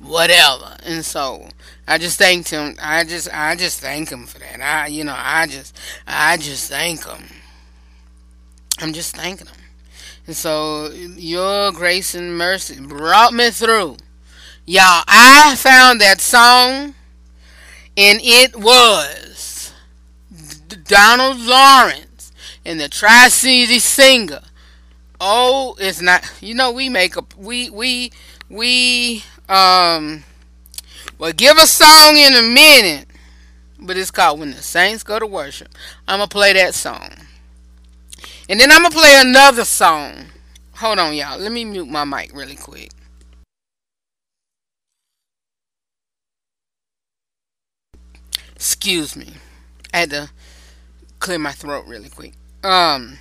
whatever. 0.00 0.76
And 0.85 1.04
so, 1.04 1.49
I 1.90 1.99
just 1.99 2.20
thanked 2.20 2.50
him. 2.50 2.76
I 2.80 3.02
just 3.02 3.28
I 3.35 3.56
just 3.56 3.80
thank 3.80 4.11
him 4.11 4.25
for 4.25 4.38
that. 4.38 4.61
I 4.61 4.87
you 4.87 5.02
know, 5.02 5.16
I 5.16 5.49
just 5.49 5.76
I 6.06 6.37
just 6.37 6.70
thank 6.70 7.04
him. 7.04 7.25
I'm 8.78 8.92
just 8.92 9.16
thanking 9.16 9.49
him. 9.49 9.56
And 10.28 10.37
so 10.37 10.88
your 10.92 11.73
grace 11.73 12.14
and 12.14 12.38
mercy 12.38 12.78
brought 12.80 13.35
me 13.35 13.50
through. 13.50 13.97
Y'all, 14.66 15.02
I 15.09 15.56
found 15.59 16.00
that 16.00 16.20
song 16.20 16.94
and 17.97 18.20
it 18.23 18.54
was 18.54 19.73
Donald 20.85 21.40
Lawrence 21.40 22.30
and 22.64 22.78
the 22.78 22.88
Tri-City 22.88 23.80
Singer. 23.80 24.42
Oh, 25.20 25.75
it's 25.80 26.00
not 26.00 26.25
you 26.40 26.54
know 26.54 26.70
we 26.70 26.88
make 26.88 27.16
a 27.16 27.25
we 27.37 27.68
we 27.68 28.12
we 28.49 29.25
um 29.49 30.23
well, 31.20 31.32
give 31.32 31.58
a 31.58 31.66
song 31.66 32.16
in 32.16 32.34
a 32.34 32.40
minute, 32.40 33.06
but 33.78 33.98
it's 33.98 34.10
called 34.10 34.40
When 34.40 34.52
the 34.52 34.62
Saints 34.62 35.02
Go 35.02 35.18
to 35.18 35.26
Worship. 35.26 35.68
I'm 36.08 36.20
going 36.20 36.30
to 36.30 36.32
play 36.32 36.54
that 36.54 36.72
song. 36.72 37.10
And 38.48 38.58
then 38.58 38.72
I'm 38.72 38.80
going 38.80 38.90
to 38.90 38.98
play 38.98 39.20
another 39.20 39.66
song. 39.66 40.14
Hold 40.76 40.98
on, 40.98 41.14
y'all. 41.14 41.38
Let 41.38 41.52
me 41.52 41.66
mute 41.66 41.88
my 41.88 42.04
mic 42.04 42.34
really 42.34 42.56
quick. 42.56 42.92
Excuse 48.54 49.14
me. 49.14 49.34
I 49.92 49.98
had 49.98 50.10
to 50.10 50.30
clear 51.18 51.38
my 51.38 51.52
throat 51.52 51.84
really 51.86 52.08
quick. 52.08 52.32
Um, 52.64 53.18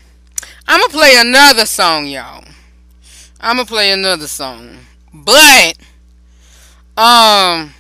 I'm 0.70 0.80
going 0.80 0.90
to 0.90 0.98
play 0.98 1.16
another 1.18 1.66
song, 1.66 2.08
y'all. 2.08 2.46
I'm 3.42 3.58
going 3.58 3.66
to 3.66 3.70
play 3.70 3.92
another 3.92 4.28
song. 4.28 4.78
But, 5.14 5.78
um, 6.96 7.74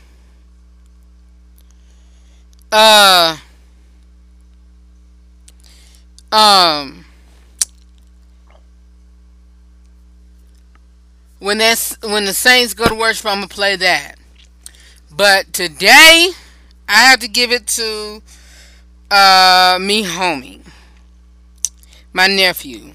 uh 2.71 3.37
um 6.31 7.05
when 11.39 11.57
that's 11.57 11.97
when 12.01 12.25
the 12.25 12.33
Saints 12.33 12.73
go 12.73 12.85
to 12.87 12.95
worship, 12.95 13.25
I'm 13.25 13.37
gonna 13.37 13.47
play 13.47 13.75
that. 13.77 14.15
But 15.11 15.53
today, 15.53 16.31
I 16.89 17.05
have 17.05 17.19
to 17.21 17.27
give 17.27 17.51
it 17.51 17.67
to 17.69 18.21
uh 19.11 19.77
me 19.81 20.05
homie, 20.05 20.61
my 22.13 22.27
nephew. 22.27 22.93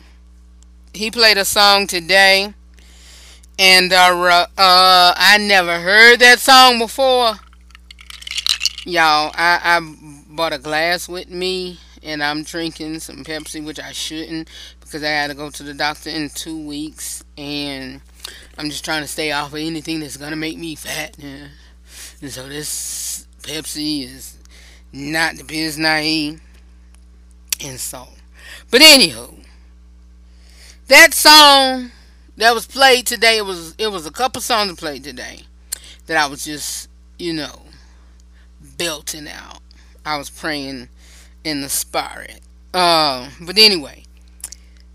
He 0.95 1.11
played 1.11 1.39
a 1.39 1.45
song 1.45 1.87
today, 1.87 2.55
and 3.59 3.93
uh, 3.93 4.47
uh 4.59 5.15
I 5.17 5.39
never 5.41 5.81
heard 5.81 6.21
that 6.21 6.41
song 6.41 6.79
before 6.79 7.35
y'all 8.85 9.33
I, 9.35 9.61
I 9.63 9.95
bought 10.29 10.53
a 10.53 10.59
glass 10.59 11.09
with 11.09 11.31
me 11.31 11.79
and 12.03 12.23
I'm 12.23 12.43
drinking 12.43 13.01
some 13.01 13.25
Pepsi 13.25 13.65
which 13.65 13.81
I 13.81 13.93
shouldn't 13.93 14.49
because 14.81 15.03
I 15.03 15.09
had 15.09 15.31
to 15.31 15.35
go 15.35 15.49
to 15.49 15.63
the 15.63 15.73
doctor 15.73 16.11
in 16.11 16.29
two 16.29 16.67
weeks 16.67 17.25
and 17.39 18.03
I'm 18.59 18.69
just 18.69 18.85
trying 18.85 19.01
to 19.01 19.09
stay 19.09 19.33
off 19.33 19.55
of 19.55 19.59
anything 19.59 20.01
that's 20.01 20.19
gonna 20.19 20.37
make 20.37 20.59
me 20.59 20.75
fat 20.75 21.17
yeah. 21.19 21.49
and 22.21 22.31
so 22.31 22.47
this 22.47 23.27
Pepsi 23.41 24.05
is 24.05 24.37
not 24.93 25.37
the 25.37 25.45
biz 25.45 25.79
naive 25.79 26.43
and 27.65 27.81
so 27.81 28.09
but 28.71 28.83
anywho 28.83 29.43
that 30.89 31.15
song 31.15 31.91
that 32.37 32.53
was 32.55 32.67
played 32.67 33.07
today 33.07 33.39
it 33.39 33.47
was 33.47 33.75
it 33.79 33.89
was 33.89 34.05
a 34.05 34.11
couple 34.11 34.43
songs 34.43 34.79
played 34.79 35.03
today 35.03 35.41
that 36.05 36.19
I 36.19 36.27
was 36.27 36.45
just 36.45 36.91
you 37.19 37.33
know 37.33 37.64
belting 38.77 39.29
out. 39.29 39.61
I 40.05 40.17
was 40.17 40.31
praying 40.31 40.89
in 41.45 41.61
the 41.61 41.69
spirit. 41.69 42.41
Uh, 42.73 43.31
but 43.41 43.57
anyway, 43.59 44.05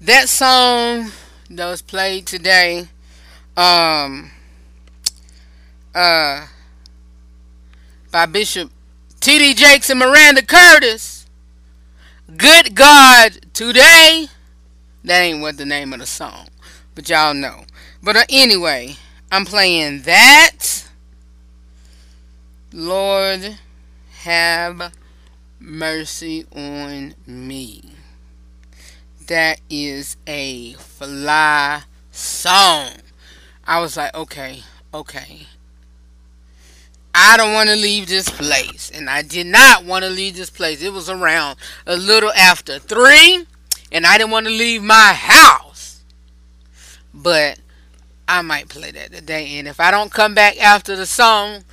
that 0.01 0.29
song 0.29 1.11
that 1.49 1.67
was 1.67 1.81
played 1.81 2.25
today, 2.25 2.87
um, 3.57 4.31
uh, 5.95 6.47
by 8.11 8.25
Bishop 8.25 8.71
T.D. 9.19 9.53
Jakes 9.53 9.89
and 9.89 9.99
Miranda 9.99 10.43
Curtis. 10.43 11.25
Good 12.37 12.75
God, 12.75 13.39
today. 13.53 14.27
That 15.03 15.21
ain't 15.21 15.41
what 15.41 15.57
the 15.57 15.65
name 15.65 15.93
of 15.93 15.99
the 15.99 16.05
song, 16.05 16.47
but 16.95 17.09
y'all 17.09 17.33
know. 17.33 17.63
But 18.03 18.15
uh, 18.15 18.23
anyway, 18.29 18.95
I'm 19.31 19.45
playing 19.45 20.03
that. 20.03 20.85
Lord 22.71 23.57
have 24.23 24.93
mercy 25.59 26.45
on 26.53 27.15
me. 27.25 27.81
That 29.27 29.61
is 29.69 30.17
a 30.27 30.73
fly 30.73 31.83
song. 32.11 32.89
I 33.65 33.79
was 33.79 33.95
like, 33.95 34.13
okay, 34.13 34.63
okay. 34.93 35.47
I 37.15 37.37
don't 37.37 37.53
want 37.53 37.69
to 37.69 37.75
leave 37.75 38.07
this 38.07 38.29
place. 38.29 38.91
And 38.93 39.09
I 39.09 39.21
did 39.21 39.47
not 39.47 39.85
want 39.85 40.03
to 40.03 40.09
leave 40.09 40.35
this 40.35 40.49
place. 40.49 40.83
It 40.83 40.91
was 40.91 41.09
around 41.09 41.57
a 41.85 41.95
little 41.95 42.31
after 42.33 42.77
3. 42.77 43.45
And 43.91 44.05
I 44.05 44.17
didn't 44.17 44.31
want 44.31 44.47
to 44.47 44.51
leave 44.51 44.83
my 44.83 45.13
house. 45.13 46.01
But 47.13 47.59
I 48.27 48.41
might 48.41 48.67
play 48.67 48.91
that 48.91 49.13
today. 49.13 49.57
And 49.59 49.67
if 49.67 49.79
I 49.79 49.91
don't 49.91 50.11
come 50.11 50.33
back 50.33 50.61
after 50.61 50.95
the 50.95 51.05
song, 51.05 51.63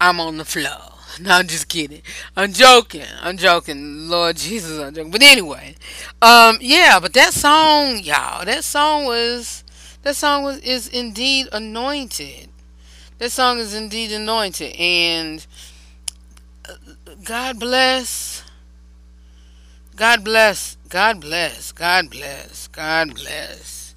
I'm 0.00 0.18
on 0.18 0.38
the 0.38 0.44
floor. 0.44 0.89
No, 1.22 1.32
I'm 1.32 1.46
just 1.46 1.68
kidding. 1.68 2.02
I'm 2.36 2.52
joking. 2.52 3.04
I'm 3.20 3.36
joking. 3.36 4.08
Lord 4.08 4.36
Jesus, 4.36 4.78
I'm 4.78 4.94
joking. 4.94 5.10
But 5.10 5.22
anyway, 5.22 5.76
um, 6.22 6.58
yeah. 6.60 6.98
But 7.00 7.12
that 7.14 7.34
song, 7.34 7.98
y'all, 7.98 8.44
that 8.44 8.64
song 8.64 9.04
was, 9.04 9.64
that 10.02 10.16
song 10.16 10.44
was 10.44 10.58
is 10.58 10.88
indeed 10.88 11.48
anointed. 11.52 12.48
That 13.18 13.30
song 13.30 13.58
is 13.58 13.74
indeed 13.74 14.12
anointed, 14.12 14.74
and 14.76 15.46
uh, 16.66 16.74
God 17.22 17.60
bless 17.60 18.44
God 20.00 20.24
bless. 20.24 20.78
God 20.88 21.20
bless. 21.20 21.72
God 21.72 22.08
bless. 22.08 22.68
God 22.68 23.14
bless 23.14 23.94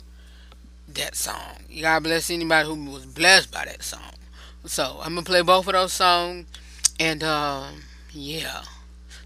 that 0.90 1.16
song. 1.16 1.64
God 1.82 2.04
bless 2.04 2.30
anybody 2.30 2.68
who 2.68 2.92
was 2.92 3.06
blessed 3.06 3.52
by 3.54 3.64
that 3.64 3.82
song. 3.82 4.12
So 4.66 5.00
I'm 5.02 5.16
gonna 5.16 5.24
play 5.24 5.42
both 5.44 5.66
of 5.68 5.72
those 5.72 5.94
songs, 5.94 6.46
and 7.00 7.24
um, 7.24 7.84
yeah. 8.12 8.64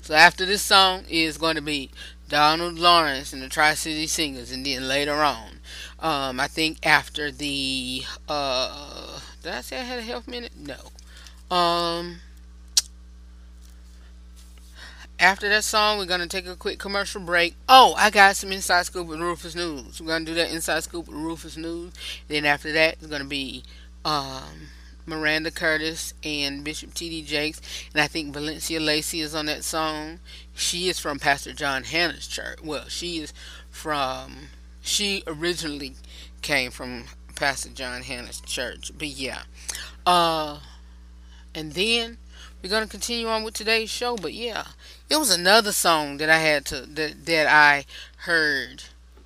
So 0.01 0.13
after 0.13 0.45
this 0.45 0.61
song 0.61 1.03
is 1.09 1.37
going 1.37 1.55
to 1.55 1.61
be 1.61 1.89
Donald 2.29 2.79
Lawrence 2.79 3.33
and 3.33 3.41
the 3.41 3.49
Tri 3.49 3.73
City 3.73 4.07
Singers, 4.07 4.51
and 4.51 4.65
then 4.65 4.87
later 4.87 5.15
on, 5.15 5.59
um, 5.99 6.39
I 6.39 6.47
think 6.47 6.85
after 6.85 7.31
the 7.31 8.03
uh, 8.27 9.19
did 9.43 9.53
I 9.53 9.61
say 9.61 9.79
I 9.79 9.83
had 9.83 9.99
a 9.99 10.03
health 10.03 10.27
minute? 10.27 10.53
No. 10.57 11.55
Um, 11.55 12.17
after 15.19 15.49
that 15.49 15.63
song, 15.63 15.97
we're 15.97 16.05
gonna 16.05 16.27
take 16.27 16.47
a 16.47 16.55
quick 16.55 16.79
commercial 16.79 17.21
break. 17.21 17.55
Oh, 17.67 17.93
I 17.97 18.09
got 18.09 18.35
some 18.35 18.51
inside 18.51 18.85
scoop 18.85 19.07
with 19.07 19.19
Rufus 19.19 19.55
News. 19.55 19.99
We're 19.99 20.07
gonna 20.07 20.25
do 20.25 20.33
that 20.35 20.51
inside 20.51 20.83
scoop 20.83 21.07
with 21.07 21.15
Rufus 21.15 21.57
News. 21.57 21.93
Then 22.27 22.45
after 22.45 22.71
that, 22.73 22.93
it's 22.95 23.07
gonna 23.07 23.25
be 23.25 23.63
um, 24.05 24.67
Miranda 25.07 25.49
Curtis 25.49 26.13
and 26.23 26.63
Bishop 26.63 26.93
T.D. 26.93 27.23
Jakes, 27.23 27.61
and 27.93 28.01
I 28.01 28.07
think 28.07 28.33
Valencia 28.33 28.79
Lacey 28.79 29.21
is 29.21 29.33
on 29.33 29.45
that 29.47 29.63
song. 29.63 30.19
She 30.53 30.89
is 30.89 30.99
from 30.99 31.17
Pastor 31.17 31.53
John 31.53 31.85
Hannah's 31.85 32.27
church. 32.27 32.59
Well, 32.61 32.87
she 32.89 33.19
is 33.19 33.33
from. 33.69 34.49
She 34.81 35.23
originally 35.25 35.95
came 36.41 36.71
from 36.71 37.05
Pastor 37.35 37.69
John 37.69 38.01
Hannah's 38.03 38.41
church, 38.41 38.91
but 38.97 39.07
yeah. 39.07 39.43
Uh, 40.05 40.59
and 41.55 41.73
then 41.73 42.17
we're 42.61 42.69
gonna 42.69 42.87
continue 42.87 43.27
on 43.27 43.43
with 43.43 43.53
today's 43.53 43.89
show. 43.89 44.17
But 44.17 44.33
yeah, 44.33 44.65
it 45.09 45.17
was 45.17 45.33
another 45.33 45.71
song 45.71 46.17
that 46.17 46.29
I 46.29 46.39
had 46.39 46.65
to 46.65 46.81
that 46.81 47.25
that 47.25 47.47
I 47.47 47.85
heard 48.17 48.83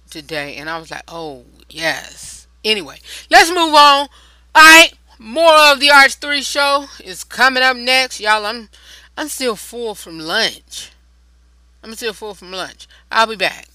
today, 0.10 0.56
and 0.58 0.70
I 0.70 0.78
was 0.78 0.92
like, 0.92 1.04
oh 1.08 1.46
yes. 1.70 2.48
Anyway, 2.64 3.00
let's 3.32 3.50
move 3.50 3.74
on. 3.74 4.08
All 4.54 4.62
right, 4.62 4.92
more 5.22 5.72
of 5.72 5.80
the 5.80 5.90
RH3 5.90 6.42
show 6.42 6.88
is 7.04 7.24
coming 7.24 7.62
up 7.62 7.78
next, 7.78 8.20
y'all. 8.20 8.46
I'm 8.46 8.70
I'm 9.16 9.28
still 9.28 9.56
full 9.56 9.94
from 9.94 10.18
lunch. 10.20 10.92
I'm 11.84 11.94
still 11.94 12.13
full 12.13 12.34
from 12.34 12.51
lunch. 12.51 12.88
I'll 13.12 13.28
be 13.28 13.36
back. 13.36 13.68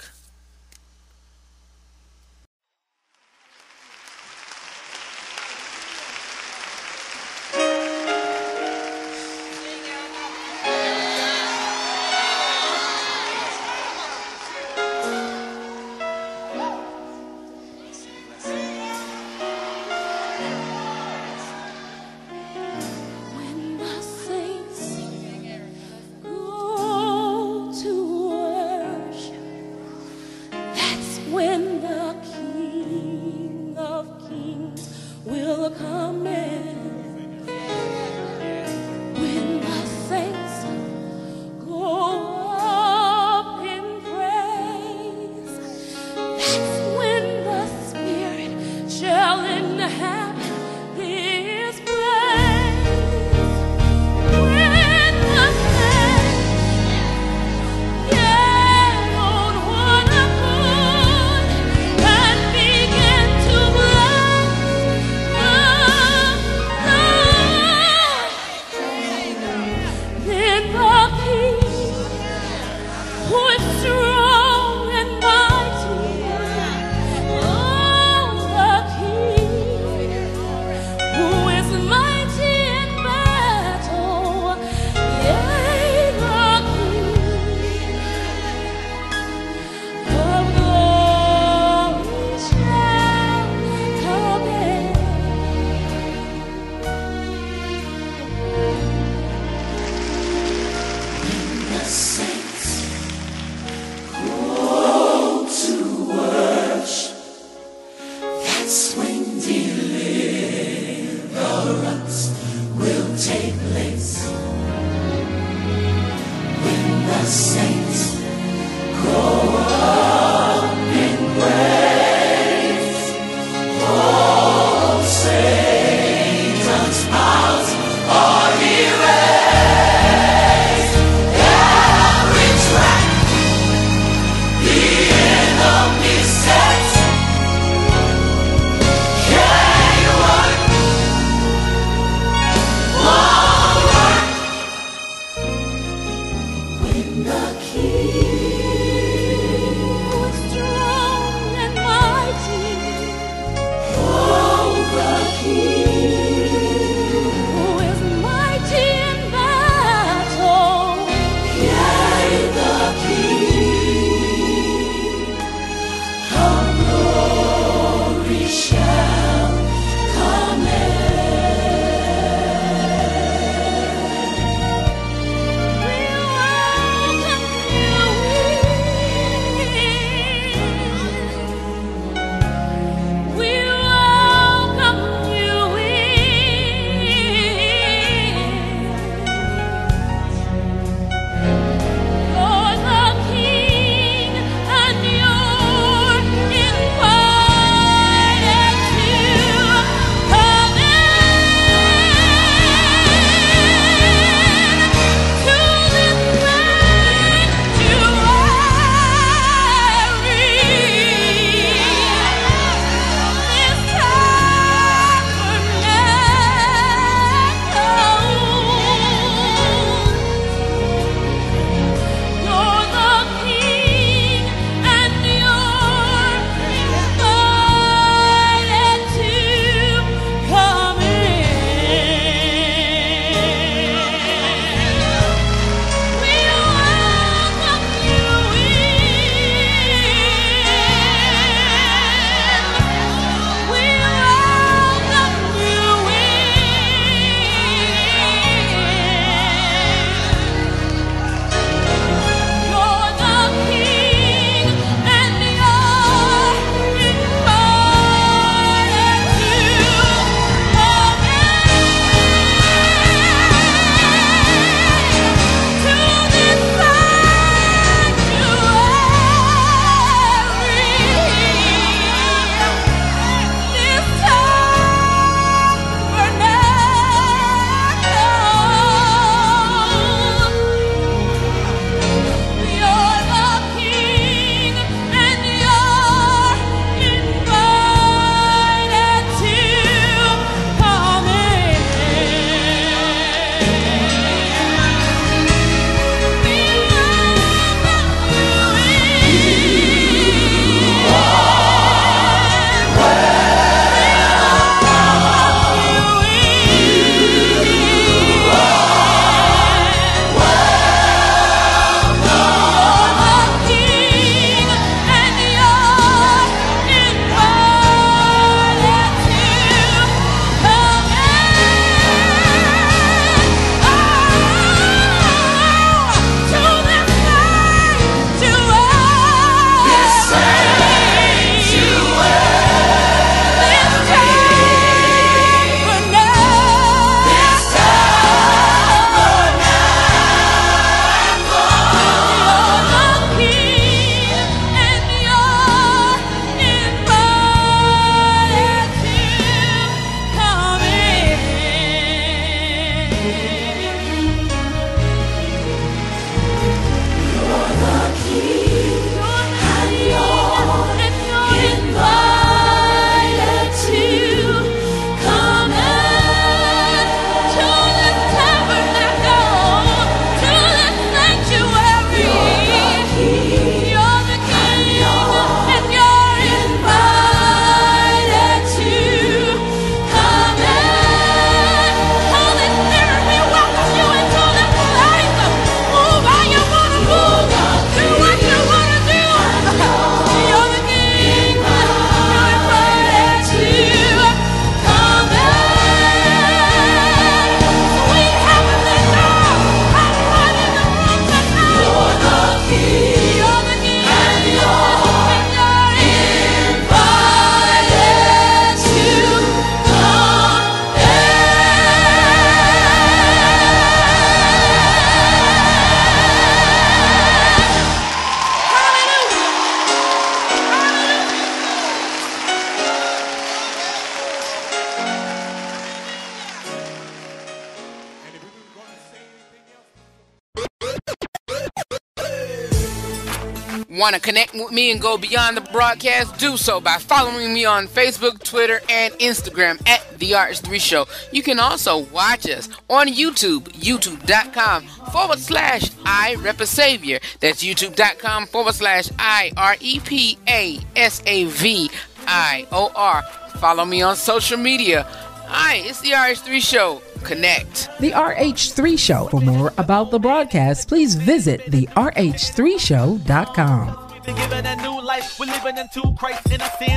Want 434.06 434.14
to 434.14 434.20
connect 434.20 434.54
with 434.54 434.70
me 434.70 434.92
and 434.92 435.00
go 435.00 435.18
beyond 435.18 435.56
the 435.56 435.62
broadcast? 435.72 436.38
Do 436.38 436.56
so 436.56 436.80
by 436.80 436.98
following 436.98 437.52
me 437.52 437.64
on 437.64 437.88
Facebook, 437.88 438.40
Twitter, 438.40 438.80
and 438.88 439.12
Instagram 439.14 439.84
at 439.88 440.20
The 440.20 440.30
RH3 440.30 440.80
Show. 440.80 441.06
You 441.32 441.42
can 441.42 441.58
also 441.58 441.98
watch 441.98 442.48
us 442.48 442.68
on 442.88 443.08
YouTube, 443.08 443.62
youtube.com 443.70 444.86
forward 445.10 445.40
slash 445.40 445.90
I 446.04 446.36
Rep 446.36 446.60
a 446.60 446.66
Savior. 446.66 447.18
That's 447.40 447.64
youtube.com 447.64 448.46
forward 448.46 448.76
slash 448.76 449.10
I 449.18 449.50
R 449.56 449.74
E 449.80 449.98
P 449.98 450.38
A 450.48 450.78
S 450.94 451.20
A 451.26 451.46
V 451.46 451.90
I 452.28 452.64
O 452.70 452.92
R. 452.94 453.24
Follow 453.58 453.84
me 453.84 454.02
on 454.02 454.14
social 454.14 454.56
media. 454.56 455.02
Hi, 455.48 455.78
it's 455.78 456.00
The 456.00 456.10
RH3 456.12 456.62
Show. 456.62 457.02
Connect. 457.24 457.88
The 458.00 458.12
RH3 458.12 458.98
Show. 458.98 459.28
For 459.28 459.40
more 459.40 459.72
about 459.78 460.10
the 460.10 460.18
broadcast, 460.18 460.88
please 460.88 461.14
visit 461.14 461.60
therh3show.com. 461.70 464.02
Been 464.24 464.34
given 464.34 464.66
a 464.66 464.76
new 464.76 465.00
life. 465.02 465.38
We're 465.38 465.46
living 465.46 465.78
into 465.78 466.02
Christ 466.18 466.50
in 466.50 466.60
our 466.60 466.70
sins. 466.78 466.96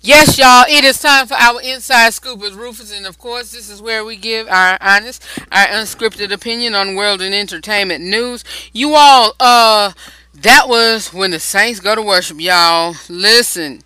Yes, 0.00 0.38
y'all, 0.38 0.64
it 0.68 0.84
is 0.84 1.00
time 1.00 1.26
for 1.26 1.34
our 1.34 1.60
Inside 1.60 2.14
Scoop 2.14 2.38
with 2.38 2.54
Rufus, 2.54 2.96
and 2.96 3.04
of 3.04 3.18
course, 3.18 3.50
this 3.50 3.68
is 3.68 3.82
where 3.82 4.04
we 4.04 4.14
give 4.14 4.46
our 4.46 4.78
honest, 4.80 5.24
our 5.50 5.66
unscripted 5.66 6.32
opinion 6.32 6.76
on 6.76 6.94
world 6.94 7.20
and 7.20 7.34
entertainment 7.34 8.04
news. 8.04 8.44
You 8.72 8.94
all, 8.94 9.34
uh, 9.40 9.92
that 10.34 10.68
was 10.68 11.12
when 11.12 11.32
the 11.32 11.40
saints 11.40 11.80
go 11.80 11.96
to 11.96 12.02
worship, 12.02 12.40
y'all. 12.40 12.94
Listen, 13.08 13.82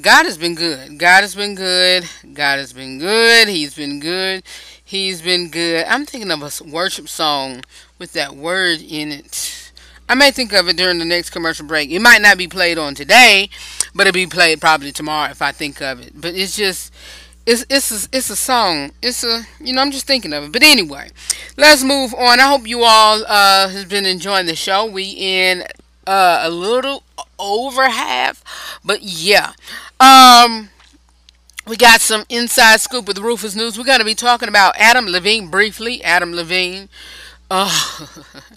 God 0.00 0.24
has 0.24 0.36
been 0.36 0.56
good. 0.56 0.98
God 0.98 1.20
has 1.20 1.36
been 1.36 1.54
good. 1.54 2.04
God 2.32 2.58
has 2.58 2.72
been 2.72 2.98
good. 2.98 3.46
He's 3.46 3.76
been 3.76 4.00
good. 4.00 4.42
He's 4.84 5.22
been 5.22 5.50
good. 5.50 5.86
I'm 5.86 6.04
thinking 6.04 6.32
of 6.32 6.42
a 6.42 6.64
worship 6.64 7.08
song 7.08 7.62
with 8.00 8.12
that 8.14 8.34
word 8.34 8.80
in 8.82 9.12
it. 9.12 9.72
I 10.08 10.14
may 10.14 10.30
think 10.30 10.52
of 10.52 10.68
it 10.68 10.76
during 10.76 10.98
the 10.98 11.04
next 11.04 11.30
commercial 11.30 11.66
break. 11.66 11.90
It 11.90 12.00
might 12.00 12.20
not 12.20 12.36
be 12.36 12.46
played 12.46 12.76
on 12.76 12.94
today, 12.94 13.48
but 13.94 14.06
it'll 14.06 14.14
be 14.14 14.26
played 14.26 14.60
probably 14.60 14.92
tomorrow 14.92 15.30
if 15.30 15.40
I 15.42 15.52
think 15.52 15.80
of 15.80 16.00
it. 16.00 16.12
But 16.20 16.34
it's 16.34 16.56
just 16.56 16.92
it's 17.46 17.64
it's 17.68 17.90
a, 17.90 18.08
it's 18.16 18.30
a 18.30 18.36
song. 18.36 18.92
It's 19.02 19.22
a 19.24 19.42
you 19.60 19.72
know 19.72 19.82
I'm 19.82 19.90
just 19.90 20.06
thinking 20.06 20.32
of 20.32 20.44
it. 20.44 20.52
But 20.52 20.62
anyway, 20.62 21.10
let's 21.56 21.82
move 21.82 22.14
on. 22.14 22.40
I 22.40 22.48
hope 22.48 22.66
you 22.66 22.82
all 22.84 23.24
uh 23.26 23.68
has 23.68 23.84
been 23.84 24.06
enjoying 24.06 24.46
the 24.46 24.56
show. 24.56 24.86
We 24.86 25.10
in 25.10 25.64
uh 26.06 26.40
a 26.42 26.50
little 26.50 27.02
over 27.38 27.88
half, 27.88 28.80
but 28.84 29.02
yeah. 29.02 29.52
Um 30.00 30.70
we 31.66 31.76
got 31.76 32.00
some 32.00 32.24
inside 32.28 32.80
scoop 32.80 33.08
with 33.08 33.18
Rufus 33.18 33.54
News. 33.54 33.78
We're 33.78 33.84
going 33.84 34.00
to 34.00 34.04
be 34.04 34.14
talking 34.14 34.48
about 34.48 34.74
Adam 34.76 35.06
Levine 35.06 35.48
briefly. 35.48 36.02
Adam 36.04 36.32
Levine. 36.34 36.90
Uh, 37.50 38.06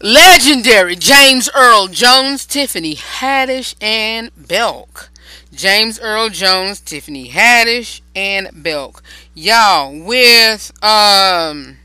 legendary 0.00 0.96
James 0.96 1.48
Earl 1.54 1.88
Jones, 1.88 2.44
Tiffany 2.44 2.96
Haddish, 2.96 3.74
and 3.80 4.30
Belk. 4.36 5.10
James 5.52 5.98
Earl 5.98 6.28
Jones, 6.28 6.80
Tiffany 6.80 7.30
Haddish, 7.30 8.00
and 8.14 8.50
Belk. 8.62 9.02
Y'all, 9.34 9.98
with 9.98 10.72
um 10.84 11.78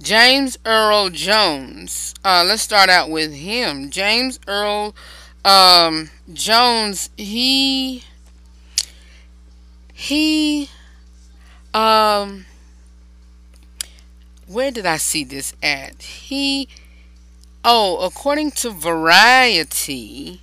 James 0.00 0.58
Earl 0.64 1.10
Jones. 1.10 2.14
Uh 2.24 2.44
let's 2.46 2.62
start 2.62 2.88
out 2.88 3.10
with 3.10 3.32
him. 3.32 3.90
James 3.90 4.38
Earl 4.46 4.94
um 5.44 6.10
Jones, 6.32 7.10
he 7.16 8.04
he 9.92 10.70
um 11.74 12.46
where 14.46 14.70
did 14.70 14.84
I 14.86 14.98
see 14.98 15.24
this 15.24 15.54
at? 15.62 16.02
He 16.02 16.68
Oh, 17.64 17.98
according 18.04 18.50
to 18.62 18.70
Variety, 18.70 20.42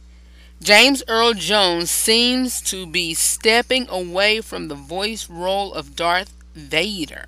James 0.63 1.03
Earl 1.05 1.34
Jones 1.34 1.91
seems 1.91 2.62
to 2.62 2.86
be 2.88 3.13
stepping 3.13 3.89
away 3.89 4.39
from 4.39 4.69
the 4.69 4.75
voice 4.75 5.29
role 5.29 5.73
of 5.73 5.97
Darth 5.97 6.34
Vader. 6.55 7.25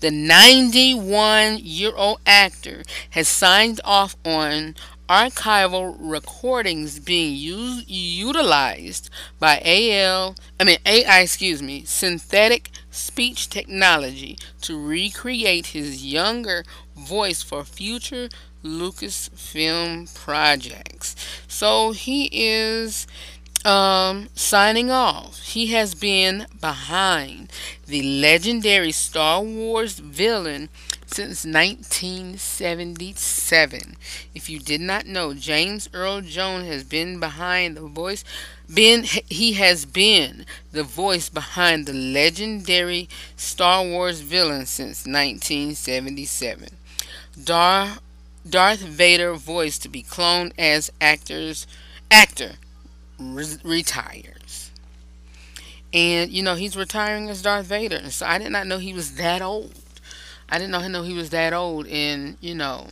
The 0.00 0.10
91 0.10 1.58
year 1.58 1.92
old 1.94 2.20
actor 2.24 2.84
has 3.10 3.28
signed 3.28 3.82
off 3.84 4.16
on 4.24 4.76
archival 5.10 5.94
recordings 5.98 6.98
being 6.98 7.36
used, 7.36 7.86
utilized 7.86 9.10
by 9.38 9.60
AL, 9.62 10.36
I 10.58 10.64
mean 10.64 10.78
AI, 10.86 11.20
excuse 11.20 11.62
me, 11.62 11.84
synthetic 11.84 12.70
speech 12.90 13.50
technology 13.50 14.38
to 14.62 14.82
recreate 14.82 15.66
his 15.66 16.02
younger 16.02 16.64
voice 16.96 17.42
for 17.42 17.62
future 17.64 18.30
Lucasfilm 18.64 20.12
projects. 20.14 21.14
So 21.46 21.92
he 21.92 22.30
is 22.32 23.06
um, 23.64 24.28
signing 24.34 24.90
off. 24.90 25.38
He 25.40 25.68
has 25.68 25.94
been 25.94 26.46
behind 26.60 27.52
the 27.86 28.02
legendary 28.02 28.92
Star 28.92 29.42
Wars 29.42 29.98
villain 29.98 30.68
since 31.06 31.44
1977. 31.44 33.96
If 34.34 34.50
you 34.50 34.58
did 34.58 34.80
not 34.80 35.06
know, 35.06 35.34
James 35.34 35.88
Earl 35.94 36.22
Jones 36.22 36.66
has 36.66 36.82
been 36.84 37.20
behind 37.20 37.76
the 37.76 37.82
voice. 37.82 38.24
Been 38.72 39.04
he 39.04 39.52
has 39.54 39.84
been 39.84 40.46
the 40.72 40.82
voice 40.82 41.28
behind 41.28 41.86
the 41.86 41.92
legendary 41.92 43.08
Star 43.36 43.84
Wars 43.84 44.20
villain 44.20 44.66
since 44.66 45.06
1977. 45.06 46.70
Dar 47.42 47.98
Darth 48.48 48.80
Vader 48.80 49.34
voice 49.34 49.78
to 49.78 49.88
be 49.88 50.02
cloned 50.02 50.52
as 50.58 50.92
actors 51.00 51.66
actor 52.10 52.52
re- 53.18 53.58
retires. 53.64 54.70
And 55.92 56.30
you 56.30 56.42
know 56.42 56.54
he's 56.54 56.76
retiring 56.76 57.30
as 57.30 57.42
Darth 57.42 57.66
Vader, 57.66 57.96
and 57.96 58.12
so 58.12 58.26
I 58.26 58.38
did 58.38 58.50
not 58.50 58.66
know 58.66 58.78
he 58.78 58.92
was 58.92 59.14
that 59.14 59.40
old. 59.40 59.74
I 60.48 60.58
didn't 60.58 60.92
know 60.92 61.02
he 61.02 61.14
was 61.14 61.30
that 61.30 61.52
old, 61.52 61.86
and 61.86 62.36
you 62.40 62.54
know, 62.54 62.88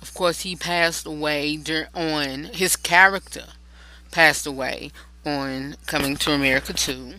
of 0.00 0.14
course 0.14 0.42
he 0.42 0.54
passed 0.54 1.06
away 1.06 1.56
dur- 1.56 1.88
on 1.94 2.44
his 2.44 2.76
character 2.76 3.46
passed 4.10 4.46
away 4.46 4.90
on 5.24 5.76
Coming 5.86 6.16
to 6.16 6.32
America 6.32 6.72
2. 6.72 7.14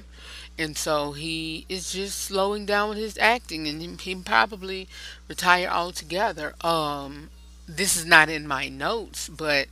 And 0.58 0.78
so 0.78 1.14
he 1.14 1.66
is 1.70 1.92
just 1.94 2.20
slowing 2.20 2.66
down 2.66 2.90
with 2.90 2.98
his 2.98 3.18
acting 3.18 3.68
and 3.68 3.82
he, 3.82 4.12
he 4.12 4.16
probably 4.16 4.88
retire 5.28 5.68
altogether. 5.68 6.54
Um 6.62 7.30
this 7.76 7.98
is 7.98 8.06
not 8.06 8.30
in 8.30 8.48
my 8.48 8.70
notes, 8.70 9.30
but 9.30 9.68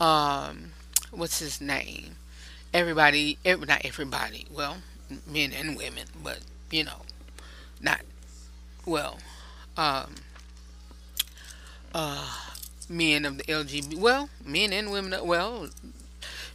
um 0.00 0.72
what's 1.10 1.38
his 1.40 1.60
name? 1.60 2.16
Everybody 2.72 3.38
every, 3.44 3.66
not 3.66 3.84
everybody, 3.84 4.46
well, 4.52 4.78
men 5.26 5.52
and 5.52 5.76
women, 5.76 6.06
but 6.22 6.40
you 6.70 6.84
know, 6.84 7.02
not 7.80 8.02
well, 8.86 9.18
um 9.76 10.14
uh 11.94 12.36
men 12.88 13.24
of 13.24 13.38
the 13.38 13.44
LGBT 13.44 13.94
well, 13.98 14.28
men 14.44 14.72
and 14.72 14.90
women 14.90 15.14
well, 15.24 15.68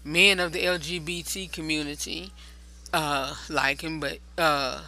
men 0.03 0.39
of 0.39 0.53
the 0.53 0.63
LGBT 0.65 1.47
community 1.47 2.31
uh, 2.93 3.35
like 3.49 3.81
him, 3.81 3.99
but 3.99 4.19
uh, 4.37 4.83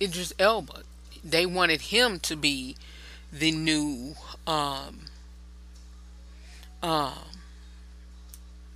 Idris 0.00 0.32
Elba, 0.38 0.82
they 1.24 1.46
wanted 1.46 1.82
him 1.82 2.20
to 2.20 2.36
be 2.36 2.76
the 3.32 3.52
new 3.52 4.16
um, 4.46 5.01
um, 6.82 7.14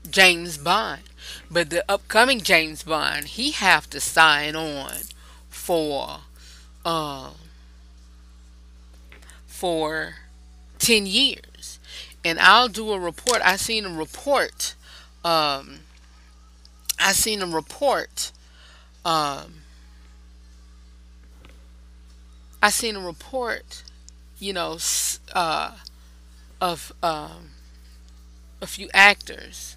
James 0.09 0.59
Bond, 0.59 1.03
but 1.51 1.71
the 1.71 1.85
upcoming 1.89 2.41
James 2.41 2.83
Bond, 2.83 3.27
he 3.27 3.51
have 3.53 3.89
to 3.91 4.01
sign 4.01 4.55
on 4.57 4.93
for 5.49 6.21
uh, 6.85 7.31
for 9.47 10.17
ten 10.79 11.07
years, 11.07 11.79
and 12.25 12.39
I'll 12.39 12.69
do 12.69 12.93
a 12.93 12.99
report. 13.01 13.41
I 13.45 13.57
seen 13.57 13.85
a 13.85 13.91
report. 13.91 14.75
Um, 15.25 15.81
I 16.99 17.13
seen 17.13 17.43
a 17.43 17.47
report 17.47 18.33
um, 19.05 19.63
I 22.63 22.71
seen 22.71 22.97
a 22.97 23.01
report, 23.01 23.83
you 24.39 24.53
know, 24.53 24.79
uh, 25.33 25.77
of 26.61 26.93
um, 27.03 27.51
a 28.61 28.67
few 28.67 28.89
actors 28.95 29.77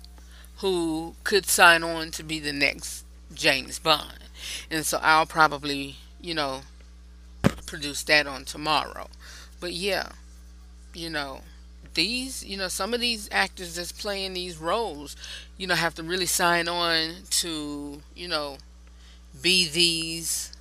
who 0.58 1.16
could 1.24 1.46
sign 1.46 1.84
on 1.84 2.12
to 2.12 2.24
be 2.24 2.40
the 2.40 2.54
next 2.54 3.06
James 3.34 3.80
Bond. 3.80 4.20
And 4.72 4.86
so 4.86 5.00
I'll 5.02 5.26
probably, 5.26 5.98
you 6.22 6.34
know, 6.34 6.62
produce 7.66 8.04
that 8.04 8.28
on 8.28 8.46
tomorrow. 8.46 9.08
But 9.60 9.74
yeah, 9.74 10.10
you 10.94 11.10
know, 11.10 11.42
these, 11.94 12.46
you 12.46 12.58
know, 12.58 12.68
some 12.68 12.94
of 12.94 13.02
these 13.02 13.30
actors 13.32 13.76
that's 13.76 13.92
playing 13.92 14.34
these 14.34 14.58
roles, 14.58 15.16
you 15.58 15.68
know, 15.68 15.76
have 15.76 15.96
to 15.96 16.04
really 16.04 16.26
sign 16.26 16.68
on 16.68 17.16
to, 17.32 18.02
you 18.16 18.28
know, 18.28 18.58
be 19.42 19.68
these 19.70 20.54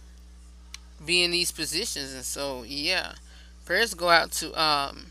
be 1.04 1.22
in 1.22 1.30
these 1.30 1.52
positions 1.52 2.12
and 2.12 2.24
so 2.24 2.64
yeah. 2.66 3.12
Prayers 3.64 3.94
go 3.94 4.08
out 4.08 4.32
to 4.32 4.52
um 4.60 5.06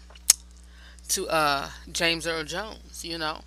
to 1.09 1.27
uh 1.29 1.69
James 1.91 2.27
Earl 2.27 2.43
Jones, 2.43 3.03
you 3.03 3.17
know. 3.17 3.41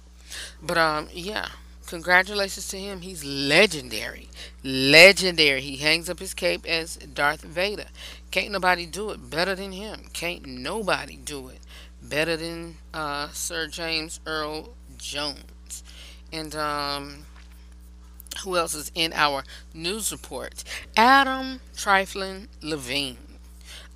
But 0.63 0.79
um 0.79 1.09
yeah, 1.13 1.49
congratulations 1.87 2.69
to 2.69 2.79
him. 2.79 3.01
He's 3.03 3.25
legendary. 3.25 4.29
Legendary. 4.63 5.61
He 5.61 5.77
hangs 5.77 6.09
up 6.09 6.19
his 6.19 6.35
cape 6.35 6.67
as 6.67 6.97
Darth 6.97 7.43
Vader. 7.43 7.87
Can't 8.31 8.51
nobody 8.53 8.87
do 8.87 9.11
it 9.11 9.31
better 9.31 9.55
than 9.55 9.73
him. 9.73 10.05
Can't 10.13 10.47
nobody 10.47 11.17
do 11.17 11.49
it 11.49 11.61
better 12.03 12.37
than 12.37 12.77
uh, 12.95 13.29
Sir 13.33 13.67
James 13.67 14.21
Earl 14.27 14.71
Jones. 14.99 15.83
And 16.33 16.55
um, 16.55 17.27
who 18.45 18.57
else 18.57 18.75
is 18.75 18.91
in 18.95 19.13
our 19.13 19.45
news 19.75 20.13
report? 20.13 20.65
Adam 20.97 21.61
Triflin 21.77 22.49
Levine. 22.63 23.19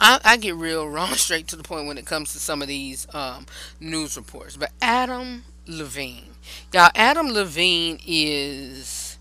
I, 0.01 0.21
I, 0.25 0.37
get 0.37 0.57
real 0.57 0.89
wrong 0.89 1.13
straight 1.15 1.49
to 1.49 1.57
the 1.57 1.63
point 1.63 1.87
when 1.87 1.99
it 1.99 2.07
comes 2.07 2.33
to 2.33 2.39
some 2.39 2.63
of 2.63 2.69
these 2.69 3.07
um, 3.15 3.47
news 3.81 4.17
reports. 4.17 4.57
But 4.57 4.73
Adam 4.83 5.45
Levine. 5.67 6.35
Y'all, 6.73 6.91
Adam 6.95 7.29
Levine 7.29 7.99
is. 8.07 9.19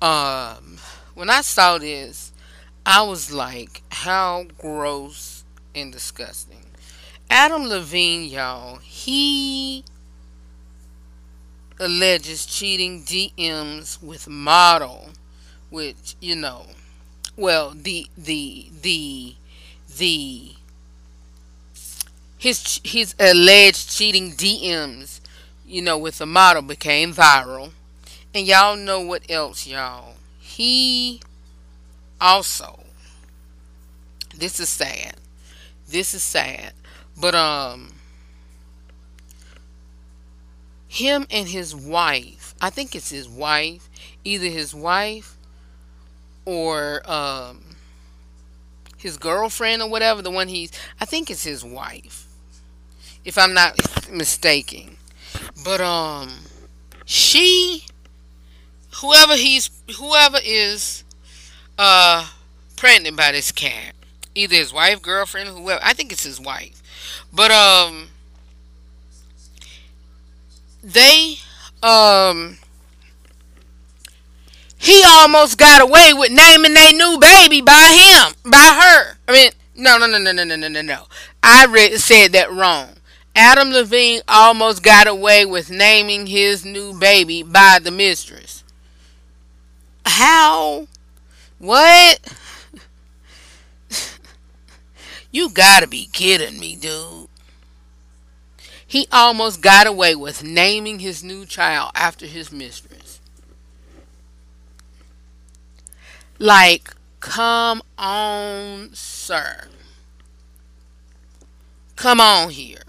Um, 0.00 0.78
when 1.14 1.30
I 1.30 1.42
saw 1.42 1.78
this, 1.78 2.32
I 2.84 3.02
was 3.02 3.32
like, 3.32 3.82
how 3.90 4.46
gross 4.58 5.44
and 5.74 5.92
disgusting. 5.92 6.64
Adam 7.30 7.64
Levine, 7.64 8.28
y'all, 8.28 8.76
he 8.78 9.84
alleges 11.78 12.44
cheating 12.46 13.02
DMs 13.02 14.02
with 14.02 14.28
model, 14.28 15.10
which 15.70 16.16
you 16.20 16.36
know, 16.36 16.66
well, 17.36 17.70
the 17.70 18.06
the 18.16 18.66
the 18.82 19.34
the 19.98 20.54
his 22.38 22.80
his 22.84 23.14
alleged 23.18 23.90
cheating 23.90 24.32
DMs, 24.32 25.20
you 25.66 25.82
know, 25.82 25.96
with 25.98 26.20
a 26.20 26.26
model 26.26 26.62
became 26.62 27.12
viral, 27.14 27.72
and 28.34 28.46
y'all 28.46 28.76
know 28.76 29.00
what 29.00 29.22
else, 29.30 29.66
y'all. 29.66 30.16
He 30.40 31.20
also, 32.20 32.80
this 34.36 34.60
is 34.60 34.68
sad. 34.68 35.16
This 35.88 36.14
is 36.14 36.22
sad 36.22 36.72
but 37.20 37.34
um 37.34 37.92
him 40.88 41.26
and 41.30 41.48
his 41.48 41.74
wife, 41.74 42.54
I 42.60 42.70
think 42.70 42.94
it's 42.94 43.10
his 43.10 43.28
wife, 43.28 43.88
either 44.24 44.46
his 44.46 44.74
wife 44.74 45.36
or 46.44 47.02
um 47.10 47.71
his 49.02 49.18
girlfriend 49.18 49.82
or 49.82 49.90
whatever, 49.90 50.22
the 50.22 50.30
one 50.30 50.48
he's 50.48 50.72
I 51.00 51.04
think 51.04 51.30
it's 51.30 51.44
his 51.44 51.64
wife. 51.64 52.26
If 53.24 53.38
I'm 53.38 53.54
not 53.54 53.76
mistaken. 54.12 54.96
But 55.64 55.80
um 55.80 56.30
she 57.04 57.84
whoever 58.96 59.36
he's 59.36 59.70
whoever 59.98 60.38
is 60.44 61.04
uh 61.78 62.30
pregnant 62.76 63.16
by 63.16 63.32
this 63.32 63.52
cat 63.52 63.94
either 64.34 64.56
his 64.56 64.72
wife 64.72 65.02
girlfriend 65.02 65.48
whoever 65.50 65.80
i 65.84 65.92
think 65.92 66.12
it's 66.12 66.24
his 66.24 66.40
wife 66.40 66.82
but 67.32 67.50
um 67.50 68.08
they 70.82 71.36
um 71.82 72.58
he 74.82 75.00
almost 75.06 75.58
got 75.58 75.80
away 75.80 76.12
with 76.12 76.32
naming 76.32 76.74
their 76.74 76.92
new 76.92 77.16
baby 77.20 77.60
by 77.60 77.72
him, 77.72 78.34
by 78.50 78.58
her. 78.58 79.16
I 79.28 79.32
mean, 79.32 79.52
no, 79.76 79.96
no, 79.96 80.08
no, 80.08 80.18
no, 80.18 80.32
no, 80.32 80.42
no, 80.42 80.56
no, 80.56 80.66
no, 80.66 80.82
no. 80.82 81.04
I 81.40 81.66
read 81.66 82.00
said 82.00 82.32
that 82.32 82.50
wrong. 82.52 82.96
Adam 83.36 83.70
Levine 83.70 84.22
almost 84.26 84.82
got 84.82 85.06
away 85.06 85.46
with 85.46 85.70
naming 85.70 86.26
his 86.26 86.64
new 86.64 86.98
baby 86.98 87.44
by 87.44 87.78
the 87.80 87.92
mistress. 87.92 88.64
How? 90.04 90.88
What? 91.58 92.18
You 95.34 95.48
gotta 95.48 95.86
be 95.86 96.10
kidding 96.12 96.60
me, 96.60 96.76
dude. 96.76 97.28
He 98.86 99.08
almost 99.10 99.62
got 99.62 99.86
away 99.86 100.14
with 100.14 100.42
naming 100.42 100.98
his 100.98 101.24
new 101.24 101.46
child 101.46 101.92
after 101.94 102.26
his 102.26 102.52
mistress. 102.52 102.91
Like, 106.42 106.94
come 107.20 107.82
on, 107.96 108.90
sir. 108.94 109.68
Come 111.94 112.20
on 112.20 112.50
here. 112.50 112.82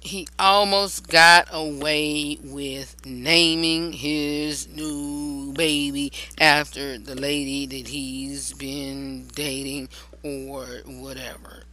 he 0.00 0.26
almost 0.38 1.06
got 1.08 1.46
away 1.52 2.38
with 2.42 2.96
naming 3.04 3.92
his 3.92 4.66
new 4.66 5.52
baby 5.52 6.10
after 6.40 6.98
the 6.98 7.14
lady 7.14 7.66
that 7.66 7.86
he's 7.86 8.54
been 8.54 9.28
dating 9.34 9.88
or 10.24 10.64
whatever. 10.86 11.64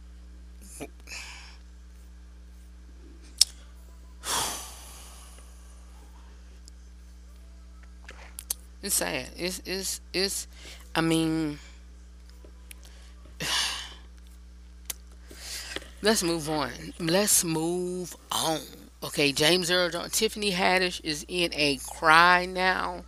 It's 8.82 8.94
sad. 8.96 9.28
It's 9.36 9.60
it's 9.66 10.00
it's 10.12 10.46
I 10.94 11.00
mean 11.00 11.58
let's 16.02 16.22
move 16.22 16.48
on. 16.48 16.70
Let's 17.00 17.44
move 17.44 18.16
on. 18.30 18.60
Okay, 19.02 19.32
James 19.32 19.70
Earl 19.70 19.90
Jones. 19.90 20.12
Tiffany 20.12 20.52
Haddish 20.52 21.00
is 21.04 21.24
in 21.28 21.52
a 21.54 21.78
cry 21.88 22.46
now. 22.46 23.04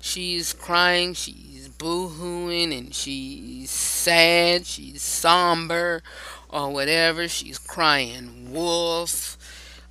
She's 0.00 0.52
crying. 0.52 1.14
She's 1.14 1.68
boo-hooing 1.68 2.72
and 2.72 2.94
she's 2.94 3.70
sad. 3.70 4.66
She's 4.66 5.02
somber 5.02 6.02
or 6.48 6.70
whatever. 6.72 7.28
She's 7.28 7.58
crying 7.58 8.52
wolf. 8.52 9.36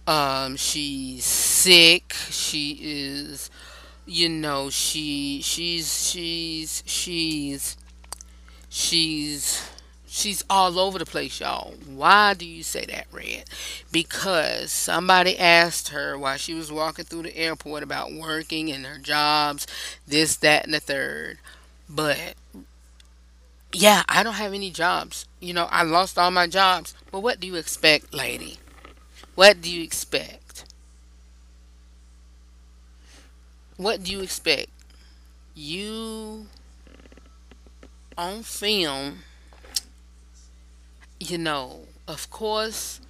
Um, 0.07 0.55
she's 0.55 1.25
sick. 1.25 2.13
She 2.29 2.79
is, 2.81 3.49
you 4.07 4.29
know, 4.29 4.69
she 4.71 5.41
she's 5.43 6.09
she's 6.11 6.83
she's 6.85 7.77
she's 8.69 9.69
She's 10.09 10.43
all 10.49 10.79
over 10.79 10.99
the 10.99 11.05
place, 11.05 11.39
y'all. 11.41 11.75
Why 11.85 12.33
do 12.33 12.45
you 12.45 12.63
say 12.63 12.85
that, 12.85 13.07
Red? 13.11 13.45
Because 13.91 14.71
somebody 14.71 15.37
asked 15.37 15.89
her 15.89 16.17
while 16.17 16.37
she 16.37 16.53
was 16.55 16.71
walking 16.71 17.05
through 17.05 17.23
the 17.23 17.37
airport 17.37 17.83
about 17.83 18.13
working 18.13 18.71
and 18.71 18.85
her 18.85 18.97
jobs, 18.99 19.67
this, 20.07 20.35
that, 20.37 20.65
and 20.65 20.73
the 20.73 20.79
third. 20.79 21.39
But 21.89 22.35
yeah, 23.73 24.03
I 24.07 24.23
don't 24.23 24.33
have 24.35 24.53
any 24.53 24.71
jobs. 24.71 25.25
You 25.39 25.53
know, 25.53 25.67
I 25.69 25.83
lost 25.83 26.17
all 26.17 26.31
my 26.31 26.47
jobs. 26.47 26.95
But 27.11 27.21
what 27.21 27.39
do 27.39 27.47
you 27.47 27.55
expect, 27.55 28.13
lady? 28.13 28.59
What 29.35 29.61
do 29.61 29.71
you 29.71 29.83
expect? 29.83 30.36
What 33.77 34.03
do 34.03 34.11
you 34.11 34.21
expect? 34.21 34.69
You 35.55 36.47
on 38.17 38.43
film 38.43 39.19
you 41.19 41.37
know, 41.37 41.81
of 42.07 42.29
course, 42.29 43.01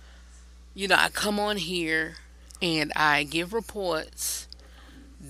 you 0.73 0.87
know, 0.87 0.95
I 0.97 1.09
come 1.09 1.39
on 1.39 1.57
here 1.57 2.15
and 2.61 2.91
I 2.95 3.23
give 3.23 3.53
reports. 3.53 4.47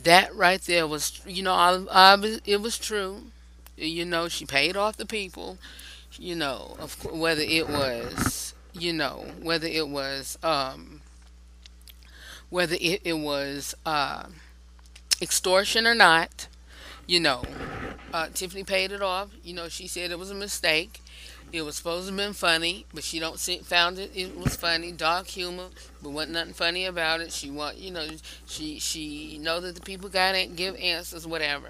That 0.03 0.35
right 0.35 0.61
there 0.61 0.87
was, 0.87 1.21
you 1.25 1.43
know, 1.43 1.53
I, 1.53 1.83
I, 1.91 2.39
it 2.45 2.61
was 2.61 2.77
true. 2.77 3.23
You 3.77 4.05
know, 4.05 4.27
she 4.27 4.45
paid 4.45 4.77
off 4.77 4.97
the 4.97 5.05
people. 5.05 5.57
You 6.19 6.35
know, 6.35 6.75
of 6.79 7.03
whether 7.05 7.41
it 7.41 7.69
was, 7.69 8.53
you 8.73 8.93
know, 8.93 9.25
whether 9.41 9.67
it 9.67 9.87
was, 9.87 10.37
um, 10.43 11.01
whether 12.49 12.75
it, 12.79 13.01
it 13.03 13.13
was 13.19 13.75
uh, 13.85 14.23
extortion 15.21 15.87
or 15.87 15.95
not. 15.95 16.47
You 17.07 17.19
know, 17.21 17.43
uh, 18.13 18.29
Tiffany 18.33 18.63
paid 18.63 18.91
it 18.91 19.01
off. 19.01 19.29
You 19.43 19.53
know, 19.53 19.69
she 19.69 19.87
said 19.87 20.11
it 20.11 20.19
was 20.19 20.31
a 20.31 20.35
mistake 20.35 21.01
It 21.51 21.63
was 21.63 21.77
supposed 21.77 22.07
to 22.07 22.13
have 22.13 22.17
been 22.17 22.33
funny, 22.33 22.85
but 22.93 23.03
she 23.03 23.19
don't 23.19 23.39
see, 23.39 23.59
found 23.59 23.99
it. 23.99 24.11
It 24.15 24.37
was 24.37 24.55
funny, 24.57 24.91
dark 24.91 25.27
humor, 25.27 25.69
but 26.03 26.11
wasn't 26.11 26.33
nothing 26.33 26.53
funny 26.53 26.85
about 26.85 27.21
it. 27.21 27.31
She 27.33 27.49
want, 27.51 27.77
you 27.77 27.91
know, 27.91 28.07
she 28.47 28.79
she 28.79 29.37
know 29.39 29.59
that 29.61 29.75
the 29.75 29.81
people 29.81 30.09
gotta 30.09 30.47
give 30.47 30.75
answers, 30.77 31.27
whatever. 31.27 31.69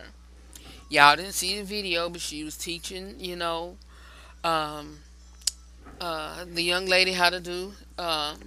Y'all 0.90 1.16
didn't 1.16 1.34
see 1.34 1.58
the 1.60 1.66
video, 1.66 2.10
but 2.10 2.22
she 2.22 2.44
was 2.44 2.58
teaching, 2.58 3.16
you 3.20 3.36
know, 3.36 3.78
um, 4.44 5.00
uh, 6.02 6.46
the 6.46 6.62
young 6.64 6.86
lady 6.86 7.14
how 7.14 7.30
to 7.30 7.40
do, 7.40 7.74
um, 7.98 8.38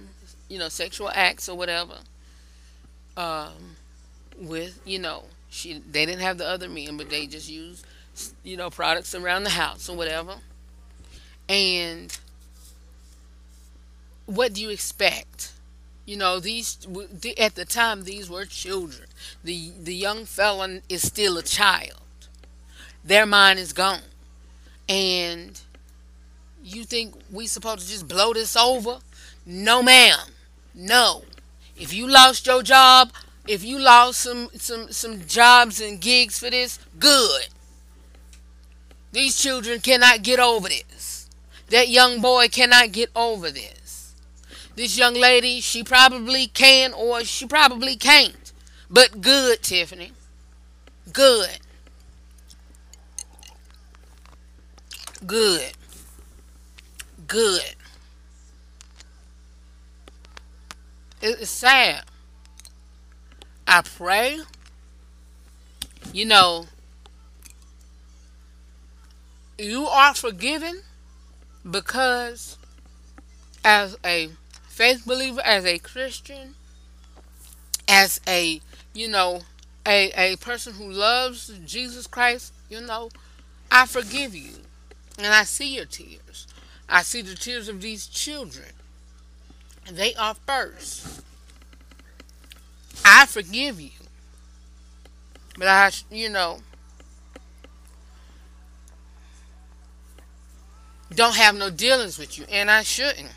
you 0.49 0.57
know, 0.59 0.69
sexual 0.69 1.09
acts 1.13 1.49
or 1.49 1.57
whatever. 1.57 1.95
Um, 3.17 3.75
with, 4.41 4.79
you 4.85 4.99
know, 4.99 5.25
she 5.49 5.79
they 5.79 6.05
didn't 6.05 6.21
have 6.21 6.37
the 6.37 6.47
other 6.47 6.69
men, 6.69 6.97
but 6.97 7.09
they 7.09 7.27
just 7.27 7.49
used, 7.49 7.85
you 8.43 8.57
know, 8.57 8.69
products 8.69 9.13
around 9.15 9.43
the 9.43 9.51
house 9.51 9.89
or 9.89 9.95
whatever. 9.95 10.35
And 11.47 12.17
what 14.25 14.53
do 14.53 14.61
you 14.61 14.69
expect? 14.69 15.53
You 16.05 16.17
know, 16.17 16.39
these 16.39 16.77
at 17.37 17.55
the 17.55 17.65
time 17.65 18.03
these 18.03 18.29
were 18.29 18.45
children. 18.45 19.07
The 19.43 19.71
the 19.79 19.95
young 19.95 20.25
felon 20.25 20.81
is 20.89 21.01
still 21.01 21.37
a 21.37 21.43
child. 21.43 21.99
Their 23.03 23.25
mind 23.25 23.59
is 23.59 23.73
gone. 23.73 24.01
And 24.87 25.59
you 26.63 26.83
think 26.83 27.15
we 27.31 27.47
supposed 27.47 27.81
to 27.81 27.87
just 27.89 28.07
blow 28.07 28.33
this 28.33 28.55
over? 28.55 28.99
No, 29.45 29.81
ma'am. 29.81 30.19
No. 30.73 31.23
If 31.75 31.93
you 31.93 32.07
lost 32.07 32.45
your 32.45 32.61
job, 32.61 33.11
if 33.47 33.63
you 33.63 33.79
lost 33.79 34.19
some 34.21 34.49
some 34.53 34.91
some 34.91 35.25
jobs 35.25 35.81
and 35.81 35.99
gigs 35.99 36.39
for 36.39 36.49
this, 36.49 36.79
good. 36.99 37.47
These 39.11 39.37
children 39.37 39.79
cannot 39.81 40.21
get 40.23 40.39
over 40.39 40.69
this. 40.69 41.29
That 41.69 41.89
young 41.89 42.21
boy 42.21 42.47
cannot 42.47 42.91
get 42.91 43.09
over 43.15 43.49
this. 43.49 44.13
This 44.75 44.97
young 44.97 45.13
lady, 45.13 45.59
she 45.59 45.83
probably 45.83 46.47
can 46.47 46.93
or 46.93 47.23
she 47.23 47.45
probably 47.45 47.95
can't. 47.95 48.53
But 48.89 49.21
good, 49.21 49.61
Tiffany. 49.61 50.13
Good. 51.11 51.59
Good. 55.25 55.73
Good. 57.27 57.75
It's 61.21 61.49
sad. 61.49 62.03
I 63.73 63.83
pray, 63.83 64.37
you 66.11 66.25
know, 66.25 66.65
you 69.57 69.85
are 69.85 70.13
forgiven 70.13 70.81
because 71.63 72.57
as 73.63 73.95
a 74.03 74.31
faith 74.67 75.05
believer, 75.05 75.39
as 75.45 75.63
a 75.63 75.79
Christian, 75.79 76.55
as 77.87 78.19
a, 78.27 78.59
you 78.93 79.07
know, 79.07 79.43
a, 79.85 80.11
a 80.17 80.35
person 80.35 80.73
who 80.73 80.91
loves 80.91 81.49
Jesus 81.65 82.07
Christ, 82.07 82.51
you 82.69 82.81
know, 82.81 83.09
I 83.71 83.85
forgive 83.85 84.35
you. 84.35 84.55
And 85.17 85.27
I 85.27 85.43
see 85.43 85.77
your 85.77 85.85
tears. 85.85 86.45
I 86.89 87.03
see 87.03 87.21
the 87.21 87.35
tears 87.35 87.69
of 87.69 87.79
these 87.79 88.07
children. 88.07 88.73
They 89.89 90.13
are 90.15 90.35
first. 90.45 91.21
I 93.21 93.27
forgive 93.27 93.79
you. 93.79 93.91
But 95.55 95.67
I, 95.67 95.91
you 96.09 96.27
know, 96.27 96.61
don't 101.13 101.35
have 101.35 101.55
no 101.55 101.69
dealings 101.69 102.17
with 102.17 102.39
you, 102.39 102.45
and 102.49 102.71
I 102.71 102.81
shouldn't. 102.81 103.29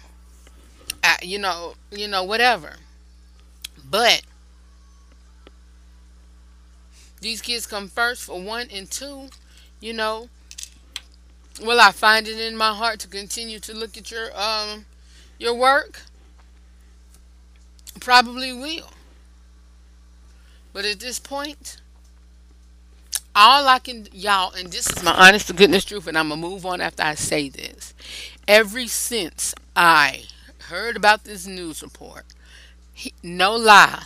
I, 1.02 1.18
you 1.20 1.38
know, 1.38 1.74
you 1.90 2.08
know, 2.08 2.24
whatever. 2.24 2.76
But 3.84 4.22
these 7.20 7.42
kids 7.42 7.66
come 7.66 7.88
first 7.88 8.24
for 8.24 8.40
one 8.40 8.68
and 8.72 8.90
two. 8.90 9.28
You 9.80 9.92
know, 9.92 10.30
will 11.60 11.78
I 11.78 11.92
find 11.92 12.26
it 12.26 12.40
in 12.40 12.56
my 12.56 12.72
heart 12.72 13.00
to 13.00 13.08
continue 13.08 13.58
to 13.58 13.74
look 13.74 13.98
at 13.98 14.10
your 14.10 14.34
um 14.34 14.86
your 15.38 15.52
work? 15.52 16.00
Probably 18.00 18.50
will. 18.50 18.88
But 20.74 20.84
at 20.84 20.98
this 20.98 21.20
point, 21.20 21.80
all 23.32 23.68
I 23.68 23.78
can, 23.78 24.08
y'all, 24.12 24.52
and 24.52 24.72
this 24.72 24.90
is 24.90 25.04
my 25.04 25.12
honest 25.12 25.46
to 25.46 25.52
goodness 25.52 25.84
truth, 25.84 26.08
and 26.08 26.18
I'm 26.18 26.28
going 26.28 26.40
to 26.40 26.46
move 26.48 26.66
on 26.66 26.80
after 26.80 27.04
I 27.04 27.14
say 27.14 27.48
this. 27.48 27.94
Every 28.48 28.88
since 28.88 29.54
I 29.76 30.24
heard 30.62 30.96
about 30.96 31.22
this 31.22 31.46
news 31.46 31.80
report, 31.80 32.24
he, 32.92 33.14
no 33.22 33.54
lie, 33.54 34.02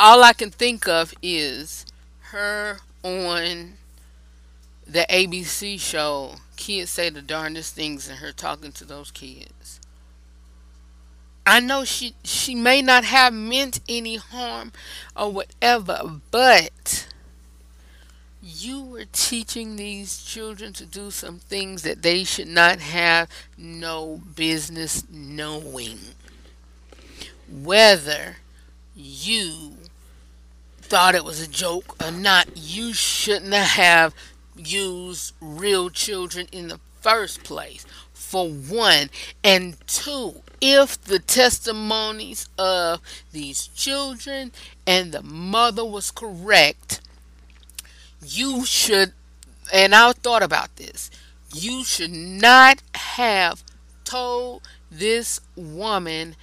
all 0.00 0.24
I 0.24 0.32
can 0.32 0.50
think 0.50 0.88
of 0.88 1.14
is 1.22 1.86
her 2.32 2.78
on 3.04 3.74
the 4.84 5.06
ABC 5.08 5.78
show, 5.78 6.34
Kids 6.56 6.90
Say 6.90 7.08
the 7.08 7.22
Darndest 7.22 7.76
Things, 7.76 8.08
and 8.08 8.18
her 8.18 8.32
talking 8.32 8.72
to 8.72 8.84
those 8.84 9.12
kids. 9.12 9.78
I 11.44 11.60
know 11.60 11.84
she 11.84 12.14
she 12.22 12.54
may 12.54 12.82
not 12.82 13.04
have 13.04 13.32
meant 13.32 13.80
any 13.88 14.16
harm 14.16 14.72
or 15.16 15.32
whatever, 15.32 16.20
but 16.30 17.08
you 18.42 18.82
were 18.84 19.04
teaching 19.12 19.76
these 19.76 20.22
children 20.22 20.72
to 20.74 20.84
do 20.86 21.10
some 21.10 21.38
things 21.38 21.82
that 21.82 22.02
they 22.02 22.24
should 22.24 22.48
not 22.48 22.80
have 22.80 23.28
no 23.56 24.20
business 24.36 25.04
knowing. 25.10 25.98
Whether 27.50 28.36
you 28.94 29.74
thought 30.80 31.14
it 31.14 31.24
was 31.24 31.40
a 31.40 31.48
joke 31.48 31.96
or 32.02 32.10
not, 32.10 32.56
you 32.56 32.92
shouldn't 32.92 33.54
have 33.54 34.14
used 34.56 35.34
real 35.40 35.88
children 35.90 36.46
in 36.52 36.68
the 36.68 36.80
first 37.00 37.42
place 37.42 37.86
for 38.12 38.48
one. 38.48 39.10
And 39.42 39.76
two, 39.86 40.42
if 40.62 41.02
the 41.02 41.18
testimonies 41.18 42.48
of 42.56 43.00
these 43.32 43.66
children 43.66 44.52
and 44.86 45.10
the 45.10 45.22
mother 45.22 45.84
was 45.84 46.12
correct, 46.12 47.00
you 48.24 48.64
should, 48.64 49.12
and 49.72 49.92
I 49.92 50.12
thought 50.12 50.44
about 50.44 50.76
this, 50.76 51.10
you 51.52 51.82
should 51.82 52.12
not 52.12 52.80
have 52.94 53.64
told 54.04 54.62
this 54.88 55.40
woman 55.56 56.36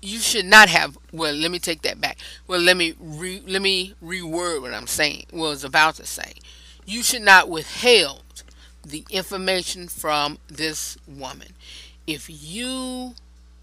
you 0.00 0.18
should 0.18 0.46
not 0.46 0.68
have 0.68 0.96
well 1.12 1.34
let 1.34 1.50
me 1.50 1.58
take 1.58 1.82
that 1.82 2.00
back. 2.00 2.18
Well 2.46 2.60
let 2.60 2.76
me 2.76 2.94
re, 2.98 3.42
let 3.46 3.60
me 3.60 3.94
reword 4.02 4.62
what 4.62 4.72
i'm 4.72 4.86
saying 4.86 5.26
was 5.32 5.64
about 5.64 5.96
to 5.96 6.06
say. 6.06 6.34
You 6.86 7.02
should 7.02 7.22
not 7.22 7.48
withheld 7.48 8.22
the 8.88 9.04
information 9.10 9.88
from 9.88 10.38
this 10.48 10.96
woman. 11.06 11.48
If 12.06 12.28
you, 12.28 13.14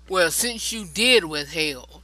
well, 0.08 0.32
since 0.32 0.72
you 0.72 0.86
did 0.86 1.26
withheld 1.26 2.02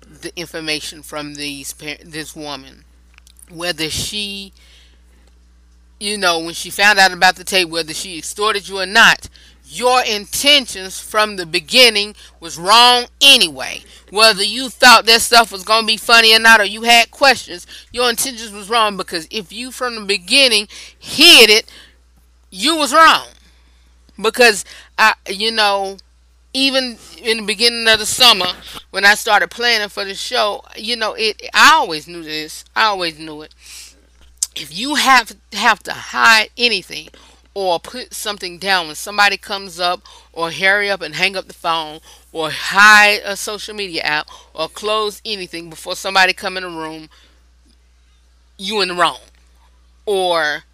the 0.00 0.36
information 0.36 1.02
from 1.02 1.34
these 1.34 1.72
this 2.04 2.34
woman, 2.34 2.84
whether 3.48 3.88
she, 3.88 4.52
you 5.98 6.18
know, 6.18 6.40
when 6.40 6.54
she 6.54 6.70
found 6.70 6.98
out 6.98 7.12
about 7.12 7.36
the 7.36 7.44
tape, 7.44 7.68
whether 7.68 7.94
she 7.94 8.18
extorted 8.18 8.68
you 8.68 8.80
or 8.80 8.86
not, 8.86 9.28
your 9.72 10.02
intentions 10.02 10.98
from 10.98 11.36
the 11.36 11.46
beginning 11.46 12.16
was 12.40 12.58
wrong 12.58 13.06
anyway. 13.20 13.84
Whether 14.10 14.42
you 14.42 14.68
thought 14.68 15.06
that 15.06 15.20
stuff 15.20 15.52
was 15.52 15.62
going 15.62 15.82
to 15.82 15.86
be 15.86 15.96
funny 15.96 16.34
or 16.34 16.40
not, 16.40 16.60
or 16.60 16.64
you 16.64 16.82
had 16.82 17.12
questions, 17.12 17.68
your 17.92 18.10
intentions 18.10 18.50
was 18.50 18.68
wrong 18.68 18.96
because 18.96 19.28
if 19.30 19.52
you 19.52 19.70
from 19.70 19.94
the 19.94 20.04
beginning 20.04 20.66
hid 20.98 21.50
it, 21.50 21.70
you 22.50 22.76
was 22.76 22.92
wrong 22.92 23.26
because 24.20 24.64
I, 24.98 25.14
you 25.28 25.50
know, 25.50 25.98
even 26.52 26.98
in 27.22 27.38
the 27.38 27.44
beginning 27.44 27.86
of 27.88 27.98
the 27.98 28.06
summer 28.06 28.48
when 28.90 29.04
I 29.04 29.14
started 29.14 29.50
planning 29.50 29.88
for 29.88 30.04
the 30.04 30.14
show, 30.14 30.64
you 30.76 30.96
know, 30.96 31.14
it. 31.14 31.40
I 31.54 31.74
always 31.74 32.08
knew 32.08 32.22
this. 32.22 32.64
I 32.74 32.84
always 32.84 33.18
knew 33.18 33.42
it. 33.42 33.54
If 34.56 34.76
you 34.76 34.96
have 34.96 35.36
have 35.52 35.82
to 35.84 35.92
hide 35.92 36.50
anything 36.58 37.08
or 37.54 37.80
put 37.80 38.14
something 38.14 38.58
down 38.58 38.86
when 38.86 38.96
somebody 38.96 39.36
comes 39.36 39.80
up 39.80 40.02
or 40.32 40.50
hurry 40.50 40.90
up 40.90 41.02
and 41.02 41.14
hang 41.14 41.36
up 41.36 41.46
the 41.46 41.54
phone 41.54 42.00
or 42.32 42.50
hide 42.50 43.20
a 43.24 43.36
social 43.36 43.74
media 43.74 44.02
app 44.02 44.28
or 44.54 44.68
close 44.68 45.20
anything 45.24 45.70
before 45.70 45.96
somebody 45.96 46.32
come 46.32 46.56
in 46.56 46.62
the 46.62 46.68
room 46.68 47.08
you 48.56 48.80
in 48.80 48.88
the 48.88 48.94
wrong 48.94 49.18
or 50.04 50.64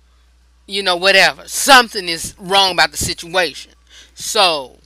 you 0.67 0.83
know, 0.83 0.97
whatever. 0.97 1.49
Something 1.49 2.09
is 2.09 2.35
wrong 2.39 2.73
about 2.73 2.91
the 2.91 2.97
situation. 2.97 3.73
So, 4.15 4.79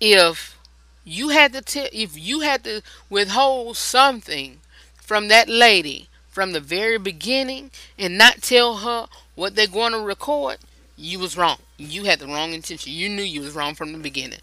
if 0.00 0.56
You 1.04 1.30
had 1.30 1.54
to 1.54 1.62
tell 1.62 1.88
if 1.92 2.18
you 2.18 2.42
had 2.42 2.64
to 2.64 2.82
withhold 3.10 3.76
something 3.78 4.60
from 4.96 5.28
that 5.30 5.48
lady 5.50 6.08
from 6.28 6.52
the 6.52 6.60
very 6.60 6.98
beginning 6.98 7.72
and 7.98 8.16
not 8.18 8.42
tell 8.42 8.78
her 8.78 9.08
what 9.34 9.56
they're 9.56 9.66
going 9.66 9.92
to 9.94 10.00
record, 10.00 10.58
you 10.96 11.18
was 11.18 11.36
wrong. 11.36 11.58
You 11.78 12.04
had 12.04 12.20
the 12.20 12.28
wrong 12.28 12.54
intention. 12.54 12.92
You 12.92 13.08
knew 13.10 13.22
you 13.24 13.42
was 13.42 13.54
wrong 13.56 13.74
from 13.74 13.92
the 13.92 13.98
beginning. 13.98 14.40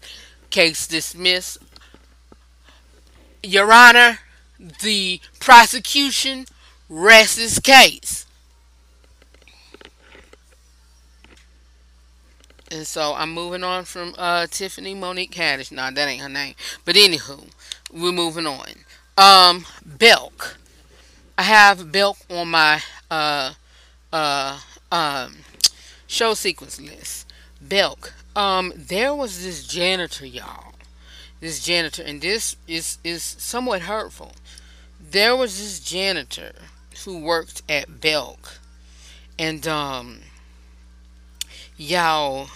Case 0.50 0.86
dismissed. 0.88 1.58
Your 3.42 3.72
Honor, 3.72 4.18
the 4.82 5.20
prosecution 5.40 6.46
rests 6.88 7.38
its 7.38 7.58
case. 7.60 8.25
And 12.70 12.86
so 12.86 13.14
I'm 13.14 13.32
moving 13.32 13.62
on 13.62 13.84
from 13.84 14.14
uh, 14.18 14.46
Tiffany 14.48 14.94
Monique 14.94 15.32
Haddish. 15.34 15.70
Nah, 15.70 15.90
that 15.90 16.08
ain't 16.08 16.22
her 16.22 16.28
name. 16.28 16.54
But 16.84 16.96
anywho, 16.96 17.48
we're 17.92 18.12
moving 18.12 18.46
on. 18.46 18.70
Um, 19.16 19.66
Belk. 19.84 20.58
I 21.38 21.42
have 21.42 21.92
Belk 21.92 22.16
on 22.30 22.48
my 22.48 22.82
uh 23.10 23.52
uh 24.12 24.58
um 24.90 25.36
show 26.06 26.34
sequence 26.34 26.80
list. 26.80 27.26
Belk. 27.60 28.14
Um, 28.34 28.72
there 28.74 29.14
was 29.14 29.44
this 29.44 29.66
janitor, 29.66 30.26
y'all. 30.26 30.74
This 31.40 31.64
janitor, 31.64 32.02
and 32.02 32.20
this 32.20 32.56
is 32.66 32.98
is 33.04 33.22
somewhat 33.22 33.82
hurtful. 33.82 34.32
There 34.98 35.36
was 35.36 35.58
this 35.58 35.80
janitor 35.80 36.52
who 37.04 37.18
worked 37.18 37.62
at 37.68 38.00
Belk, 38.00 38.58
and 39.38 39.66
um, 39.66 40.20
y'all, 41.76 42.48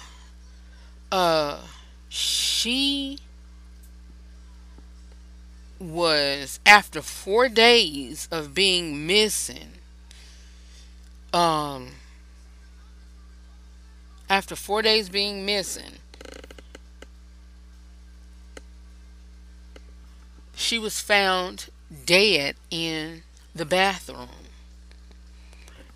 uh, 1.13 1.61
she 2.09 3.19
was 5.79 6.61
after 6.67 7.01
four 7.01 7.49
days 7.49 8.29
of 8.31 8.55
being 8.55 9.07
missing. 9.07 9.73
Um, 11.33 11.93
after 14.29 14.57
four 14.57 14.83
days 14.83 15.09
being 15.09 15.47
missing, 15.47 15.99
she 20.55 20.79
was 20.79 21.01
found 21.01 21.71
dead 22.05 22.57
in 22.71 23.23
the 23.55 23.65
bathroom. 23.65 24.40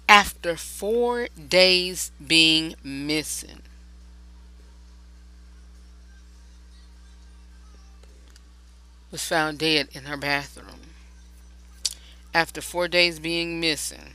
After 0.08 0.56
four 0.56 1.28
days 1.48 2.12
being 2.24 2.74
missing. 2.82 3.62
Was 9.10 9.26
found 9.26 9.58
dead 9.58 9.88
in 9.92 10.04
her 10.04 10.16
bathroom. 10.16 10.80
After 12.34 12.60
four 12.60 12.88
days 12.88 13.18
being 13.18 13.60
missing. 13.60 14.12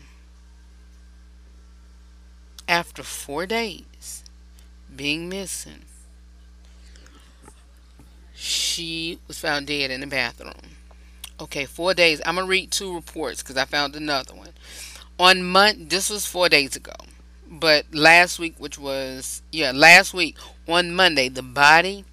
After 2.68 3.02
four 3.02 3.46
days 3.46 4.24
being 4.96 5.28
missing. 5.28 5.86
She 8.36 9.20
was 9.28 9.40
found 9.40 9.68
dead 9.68 9.90
in 9.90 10.02
the 10.02 10.08
bathroom. 10.08 10.78
Okay, 11.42 11.66
four 11.66 11.94
days. 11.94 12.22
I'm 12.26 12.36
gonna 12.36 12.48
read 12.48 12.70
two 12.70 12.94
reports 12.94 13.42
because 13.42 13.58
I 13.58 13.66
found 13.66 13.96
another 13.96 14.36
one. 14.36 14.50
On 15.20 15.44
month, 15.44 15.90
this 15.90 16.10
was 16.10 16.26
four 16.26 16.50
days 16.50 16.76
ago, 16.76 16.96
but 17.48 17.86
last 17.94 18.40
week, 18.40 18.56
which 18.58 18.80
was 18.80 19.42
yeah, 19.52 19.72
last 19.72 20.14
week 20.14 20.38
on 20.68 20.94
Monday, 20.94 21.30
the 21.30 21.44
body 21.44 22.06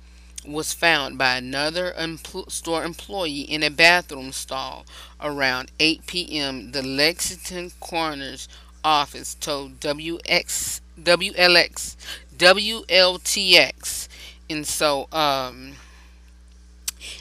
was 0.44 0.72
found 0.74 1.16
by 1.18 1.36
another 1.36 1.94
empl- 1.98 2.50
store 2.50 2.84
employee 2.84 3.40
in 3.42 3.62
a 3.62 3.70
bathroom 3.70 4.32
stall 4.32 4.84
around 5.20 5.70
8 5.80 6.06
p.m. 6.06 6.72
The 6.72 6.82
Lexington 6.82 7.72
coroner's 7.80 8.48
office 8.84 9.34
told 9.34 9.80
WX 9.80 10.80
WLX 11.00 11.96
WLTX, 12.36 14.08
and 14.50 14.66
so 14.66 15.08
um 15.12 15.76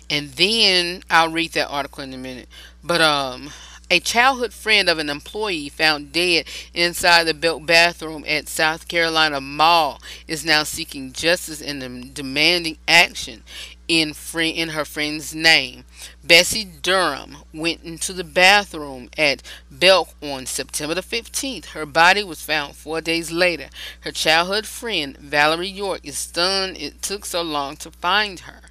and 0.10 0.32
then 0.34 1.04
I'll 1.10 1.30
read 1.32 1.52
that 1.54 1.68
article 1.68 2.04
in 2.04 2.14
a 2.14 2.18
minute. 2.18 2.48
But 2.84 3.02
um, 3.02 3.52
a 3.90 4.00
childhood 4.00 4.52
friend 4.54 4.90
of 4.90 4.98
an 4.98 5.10
employee 5.10 5.70
found 5.70 6.12
dead 6.12 6.48
inside 6.74 7.26
the 7.26 7.34
Belk 7.34 7.66
bathroom 7.66 8.24
at 8.28 8.48
South 8.48 8.88
Carolina 8.88 9.40
Mall 9.40 10.02
is 10.28 10.44
now 10.44 10.64
seeking 10.64 11.12
justice 11.12 11.62
and 11.62 12.14
demanding 12.14 12.78
action 12.88 13.44
in 13.88 14.14
friend, 14.14 14.58
in 14.58 14.70
her 14.70 14.86
friend's 14.86 15.36
name. 15.36 15.86
Bessie 16.24 16.66
Durham 16.66 17.38
went 17.54 17.84
into 17.84 18.14
the 18.14 18.24
bathroom 18.24 19.10
at 19.18 19.44
Belk 19.70 20.10
on 20.22 20.48
September 20.48 20.96
the 20.96 21.02
15th. 21.02 21.68
Her 21.68 21.86
body 21.86 22.24
was 22.24 22.42
found 22.42 22.76
four 22.76 23.02
days 23.02 23.32
later. 23.32 23.70
Her 24.02 24.12
childhood 24.12 24.66
friend, 24.66 25.16
Valerie 25.18 25.68
York, 25.68 26.02
is 26.04 26.18
stunned 26.18 26.78
it 26.78 27.04
took 27.04 27.26
so 27.26 27.44
long 27.44 27.76
to 27.78 27.92
find 27.92 28.42
her 28.42 28.62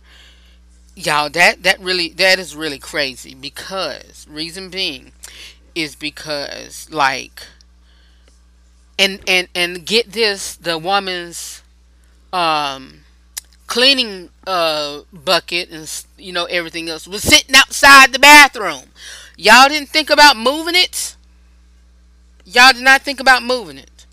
y'all 0.96 1.28
that 1.30 1.62
that 1.62 1.80
really 1.80 2.08
that 2.10 2.38
is 2.38 2.54
really 2.54 2.78
crazy 2.78 3.34
because 3.34 4.26
reason 4.30 4.68
being 4.70 5.12
is 5.74 5.94
because 5.96 6.88
like 6.90 7.42
and 8.98 9.20
and 9.26 9.48
and 9.54 9.84
get 9.84 10.12
this 10.12 10.56
the 10.56 10.78
woman's 10.78 11.62
um 12.32 13.00
cleaning 13.66 14.30
uh 14.46 15.00
bucket 15.12 15.70
and 15.70 16.04
you 16.16 16.32
know 16.32 16.44
everything 16.46 16.88
else 16.88 17.08
was 17.08 17.22
sitting 17.22 17.54
outside 17.54 18.12
the 18.12 18.18
bathroom. 18.18 18.90
Y'all 19.36 19.68
didn't 19.68 19.88
think 19.88 20.10
about 20.10 20.36
moving 20.36 20.76
it? 20.76 21.16
Y'all 22.44 22.72
did 22.72 22.82
not 22.82 23.02
think 23.02 23.20
about 23.20 23.42
moving 23.42 23.78
it. 23.78 24.06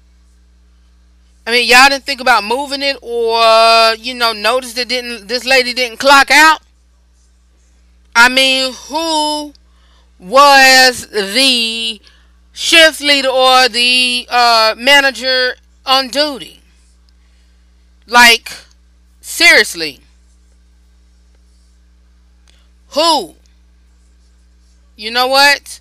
I 1.45 1.51
mean, 1.51 1.67
y'all 1.67 1.89
didn't 1.89 2.05
think 2.05 2.21
about 2.21 2.43
moving 2.43 2.81
it, 2.81 2.97
or 3.01 3.95
you 3.95 4.13
know, 4.13 4.31
notice 4.33 4.73
that 4.73 4.87
didn't 4.87 5.27
this 5.27 5.45
lady 5.45 5.73
didn't 5.73 5.97
clock 5.99 6.31
out. 6.31 6.61
I 8.15 8.29
mean, 8.29 8.73
who 8.73 9.53
was 10.19 11.07
the 11.07 12.01
shift 12.53 13.01
leader 13.01 13.29
or 13.29 13.69
the 13.69 14.27
uh, 14.29 14.75
manager 14.77 15.55
on 15.85 16.09
duty? 16.09 16.61
Like, 18.05 18.51
seriously. 19.21 20.01
Who? 22.89 23.35
You 24.95 25.11
know 25.11 25.27
what? 25.27 25.79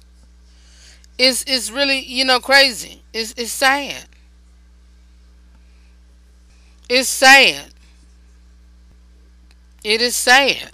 It's, 1.18 1.45
it's 1.47 1.70
really, 1.70 1.99
you 2.01 2.24
know, 2.24 2.41
crazy. 2.41 3.03
It's, 3.12 3.33
it's 3.37 3.53
sad. 3.53 4.07
It's 6.91 7.09
sad. 7.09 7.72
It 9.85 10.01
is 10.01 10.16
sad. 10.16 10.70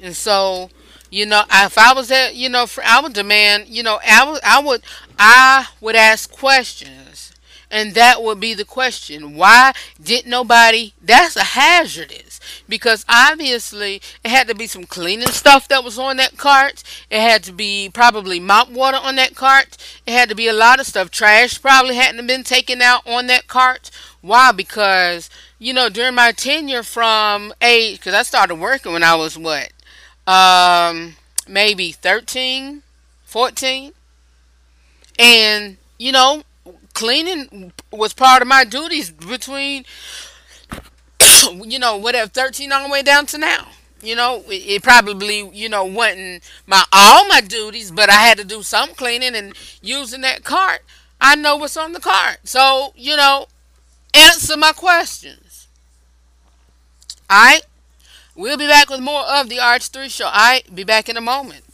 And 0.00 0.14
so, 0.14 0.70
you 1.10 1.26
know, 1.26 1.42
if 1.50 1.78
I 1.78 1.92
was 1.92 2.10
at, 2.10 2.34
you 2.34 2.48
know, 2.48 2.66
I 2.84 3.00
would 3.00 3.12
demand, 3.12 3.68
you 3.68 3.82
know, 3.82 3.98
I 4.06 4.30
would, 4.30 4.40
I 4.44 4.60
would, 4.60 4.82
I 5.18 5.68
would 5.80 5.96
ask 5.96 6.30
questions, 6.30 7.32
and 7.70 7.94
that 7.94 8.22
would 8.22 8.38
be 8.40 8.54
the 8.54 8.64
question: 8.64 9.36
Why 9.36 9.72
didn't 10.02 10.30
nobody? 10.30 10.94
That's 11.02 11.36
a 11.36 11.44
hazardous 11.44 12.40
because 12.68 13.04
obviously 13.08 14.00
it 14.24 14.30
had 14.30 14.48
to 14.48 14.54
be 14.54 14.66
some 14.66 14.84
cleaning 14.84 15.28
stuff 15.28 15.68
that 15.68 15.84
was 15.84 15.98
on 15.98 16.16
that 16.18 16.36
cart. 16.36 16.82
It 17.10 17.20
had 17.20 17.42
to 17.44 17.52
be 17.52 17.90
probably 17.92 18.40
mop 18.40 18.70
water 18.70 18.98
on 19.00 19.16
that 19.16 19.34
cart. 19.34 19.76
It 20.06 20.12
had 20.12 20.28
to 20.28 20.34
be 20.34 20.48
a 20.48 20.52
lot 20.52 20.80
of 20.80 20.86
stuff. 20.86 21.10
Trash 21.10 21.60
probably 21.60 21.96
hadn't 21.96 22.26
been 22.26 22.44
taken 22.44 22.82
out 22.82 23.06
on 23.06 23.26
that 23.28 23.46
cart. 23.46 23.90
Why? 24.20 24.52
Because 24.52 25.30
you 25.58 25.72
know, 25.72 25.88
during 25.88 26.14
my 26.14 26.32
tenure 26.32 26.82
from 26.82 27.54
age, 27.62 27.98
because 27.98 28.14
I 28.14 28.22
started 28.22 28.56
working 28.56 28.92
when 28.92 29.02
I 29.02 29.14
was 29.14 29.38
what 29.38 29.72
um, 30.26 31.16
maybe 31.48 31.92
13, 31.92 32.82
14. 33.24 33.92
And, 35.18 35.76
you 35.98 36.12
know, 36.12 36.42
cleaning 36.94 37.72
was 37.90 38.12
part 38.12 38.42
of 38.42 38.48
my 38.48 38.64
duties 38.64 39.10
between, 39.10 39.84
you 41.52 41.78
know, 41.78 41.96
whatever, 41.96 42.28
13 42.28 42.72
all 42.72 42.86
the 42.86 42.92
way 42.92 43.02
down 43.02 43.26
to 43.26 43.38
now. 43.38 43.68
You 44.02 44.14
know, 44.14 44.44
it, 44.46 44.82
probably, 44.82 45.48
you 45.54 45.68
know, 45.68 45.84
wasn't 45.84 46.48
my 46.66 46.84
all 46.92 47.26
my 47.28 47.40
duties, 47.40 47.90
but 47.90 48.10
I 48.10 48.20
had 48.20 48.38
to 48.38 48.44
do 48.44 48.62
some 48.62 48.90
cleaning 48.94 49.34
and 49.34 49.54
using 49.80 50.20
that 50.20 50.44
cart. 50.44 50.82
I 51.20 51.34
know 51.34 51.56
what's 51.56 51.76
on 51.76 51.92
the 51.92 52.00
cart. 52.00 52.40
So, 52.44 52.92
you 52.94 53.16
know, 53.16 53.46
answer 54.12 54.56
my 54.56 54.72
questions. 54.72 55.66
All 57.28 57.42
right? 57.42 57.62
We'll 58.36 58.58
be 58.58 58.66
back 58.66 58.90
with 58.90 59.00
more 59.00 59.22
of 59.22 59.48
the 59.48 59.56
RH3 59.56 60.10
Show. 60.10 60.28
I 60.30 60.62
be 60.72 60.84
back 60.84 61.08
in 61.08 61.16
a 61.16 61.22
moment. 61.22 61.65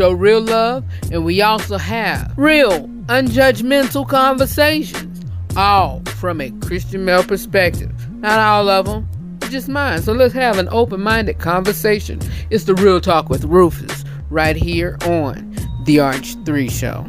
Show 0.00 0.12
real 0.12 0.40
love 0.40 0.82
and 1.12 1.26
we 1.26 1.42
also 1.42 1.76
have 1.76 2.32
real, 2.38 2.88
unjudgmental 3.08 4.08
conversations, 4.08 5.22
all 5.58 6.00
from 6.06 6.40
a 6.40 6.50
Christian 6.60 7.04
male 7.04 7.22
perspective. 7.22 7.92
Not 8.10 8.38
all 8.38 8.70
of 8.70 8.86
them, 8.86 9.06
just 9.50 9.68
mine. 9.68 10.00
So 10.00 10.14
let's 10.14 10.32
have 10.32 10.56
an 10.56 10.70
open 10.70 11.02
minded 11.02 11.38
conversation. 11.38 12.18
It's 12.48 12.64
the 12.64 12.74
Real 12.76 12.98
Talk 12.98 13.28
with 13.28 13.44
Rufus 13.44 14.06
right 14.30 14.56
here 14.56 14.96
on 15.02 15.54
The 15.84 16.00
Arch 16.00 16.34
3 16.46 16.70
Show. 16.70 17.04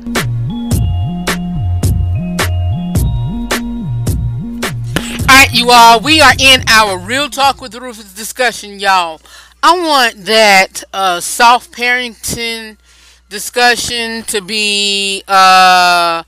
Alright, 5.29 5.53
you 5.53 5.71
all, 5.71 6.01
we 6.01 6.19
are 6.19 6.33
in 6.37 6.65
our 6.67 6.97
Real 6.97 7.29
Talk 7.29 7.61
with 7.61 7.73
Rufus 7.73 8.13
discussion, 8.13 8.81
y'all. 8.81 9.21
I 9.63 9.79
want 9.79 10.25
that 10.25 10.83
uh, 10.91 11.19
soft 11.19 11.71
parenting 11.71 12.77
discussion 13.31 14.23
to 14.23 14.41
be 14.41 15.23
uh, 15.27 16.21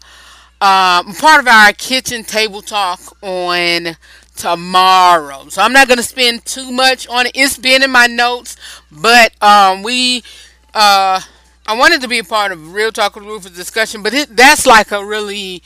uh, 0.61 1.03
part 1.19 1.41
of 1.41 1.47
our 1.47 1.73
kitchen 1.73 2.23
table 2.23 2.61
talk 2.61 2.99
on 3.21 3.97
tomorrow. 4.35 5.47
So 5.49 5.61
I'm 5.61 5.73
not 5.73 5.87
going 5.87 5.97
to 5.97 6.03
spend 6.03 6.45
too 6.45 6.71
much 6.71 7.07
on 7.07 7.27
it. 7.27 7.33
It's 7.35 7.57
been 7.59 7.83
in 7.83 7.91
my 7.91 8.07
notes, 8.07 8.55
but 8.91 9.31
um, 9.43 9.83
we. 9.83 10.23
Uh, 10.73 11.21
I 11.65 11.77
wanted 11.77 12.01
to 12.01 12.07
be 12.09 12.19
a 12.19 12.23
part 12.25 12.51
of 12.51 12.73
Real 12.73 12.91
Talk 12.91 13.15
with 13.15 13.23
Rufus 13.23 13.51
discussion, 13.51 14.03
but 14.03 14.13
it, 14.13 14.35
that's 14.35 14.65
like 14.65 14.91
a 14.91 15.05
really 15.05 15.63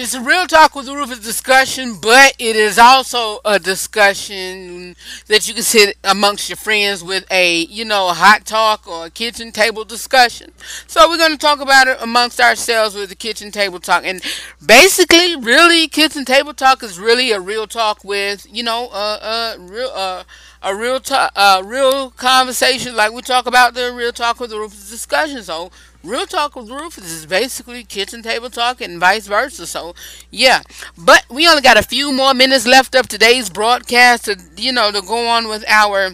it's 0.00 0.14
a 0.14 0.20
real 0.20 0.46
talk 0.46 0.74
with 0.74 0.86
the 0.86 0.94
Rufus 0.96 1.18
discussion, 1.18 1.96
but 2.00 2.34
it 2.38 2.56
is 2.56 2.78
also 2.78 3.40
a 3.44 3.58
discussion 3.58 4.96
that 5.26 5.46
you 5.46 5.52
can 5.52 5.62
sit 5.62 5.98
amongst 6.02 6.48
your 6.48 6.56
friends 6.56 7.04
with 7.04 7.26
a, 7.30 7.66
you 7.66 7.84
know, 7.84 8.08
a 8.08 8.14
hot 8.14 8.46
talk 8.46 8.88
or 8.88 9.06
a 9.06 9.10
kitchen 9.10 9.52
table 9.52 9.84
discussion. 9.84 10.52
So 10.86 11.06
we're 11.06 11.18
going 11.18 11.32
to 11.32 11.38
talk 11.38 11.60
about 11.60 11.86
it 11.86 11.98
amongst 12.00 12.40
ourselves 12.40 12.94
with 12.94 13.10
the 13.10 13.14
kitchen 13.14 13.50
table 13.50 13.78
talk. 13.78 14.04
And 14.06 14.22
basically, 14.64 15.36
really, 15.36 15.86
kitchen 15.86 16.24
table 16.24 16.54
talk 16.54 16.82
is 16.82 16.98
really 16.98 17.30
a 17.32 17.40
real 17.40 17.66
talk 17.66 18.02
with, 18.02 18.46
you 18.50 18.62
know, 18.62 18.88
a, 18.90 19.56
a 19.56 19.60
real, 19.60 19.90
uh, 19.94 20.24
a 20.62 20.74
real 20.74 21.00
a 21.36 21.62
real 21.64 22.10
conversation 22.10 22.94
like 22.94 23.12
we 23.12 23.22
talk 23.22 23.46
about 23.46 23.74
the 23.74 23.92
real 23.92 24.12
talk 24.12 24.40
with 24.40 24.50
the 24.50 24.58
Rufus 24.58 24.90
discussion. 24.90 25.42
So 25.42 25.70
Real 26.02 26.26
Talk 26.26 26.56
with 26.56 26.70
Rufus 26.70 27.04
is 27.04 27.26
basically 27.26 27.84
kitchen 27.84 28.22
table 28.22 28.48
talk 28.48 28.80
and 28.80 28.98
vice 28.98 29.26
versa. 29.26 29.66
So, 29.66 29.94
yeah. 30.30 30.62
But 30.96 31.26
we 31.28 31.46
only 31.46 31.60
got 31.60 31.76
a 31.76 31.82
few 31.82 32.10
more 32.10 32.32
minutes 32.32 32.66
left 32.66 32.94
of 32.94 33.06
today's 33.06 33.50
broadcast 33.50 34.24
to, 34.24 34.36
you 34.56 34.72
know, 34.72 34.90
to 34.90 35.02
go 35.02 35.28
on 35.28 35.48
with 35.48 35.62
our 35.68 36.12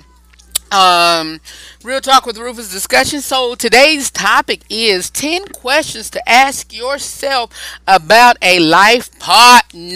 um, 0.72 1.40
Real 1.82 2.00
Talk 2.00 2.26
with 2.26 2.38
Rufus 2.38 2.70
discussion. 2.70 3.20
So 3.20 3.54
today's 3.54 4.10
topic 4.10 4.60
is 4.68 5.10
10 5.10 5.48
questions 5.48 6.10
to 6.10 6.28
ask 6.28 6.72
yourself 6.76 7.50
about 7.86 8.36
a 8.42 8.58
life 8.58 9.16
partner. 9.18 9.90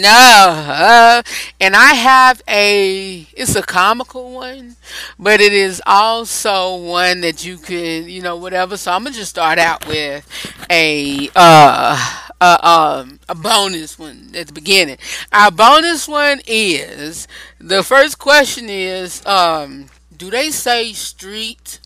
And 1.59 1.75
I 1.75 1.93
have 1.95 2.41
a, 2.47 3.27
it's 3.33 3.55
a 3.55 3.61
comical 3.61 4.31
one, 4.33 4.75
but 5.19 5.41
it 5.41 5.53
is 5.53 5.81
also 5.85 6.75
one 6.75 7.21
that 7.21 7.45
you 7.45 7.57
can, 7.57 8.07
you 8.09 8.21
know, 8.21 8.35
whatever. 8.35 8.77
So 8.77 8.91
I'm 8.91 9.03
going 9.03 9.13
to 9.13 9.19
just 9.19 9.31
start 9.31 9.59
out 9.59 9.87
with 9.87 10.27
a, 10.69 11.29
uh, 11.35 12.21
uh, 12.41 13.03
um, 13.03 13.19
a 13.29 13.35
bonus 13.35 13.99
one 13.99 14.31
at 14.35 14.47
the 14.47 14.53
beginning. 14.53 14.97
Our 15.31 15.51
bonus 15.51 16.07
one 16.07 16.41
is, 16.47 17.27
the 17.59 17.83
first 17.83 18.17
question 18.17 18.67
is, 18.69 19.25
um, 19.25 19.89
do 20.21 20.29
they 20.29 20.51
say 20.51 20.93
street 20.93 21.79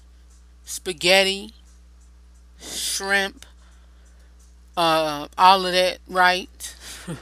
spaghetti, 0.66 1.54
shrimp, 2.60 3.46
uh, 4.76 5.30
all 5.38 5.66
of 5.66 5.72
that 5.72 6.00
right? 6.10 6.76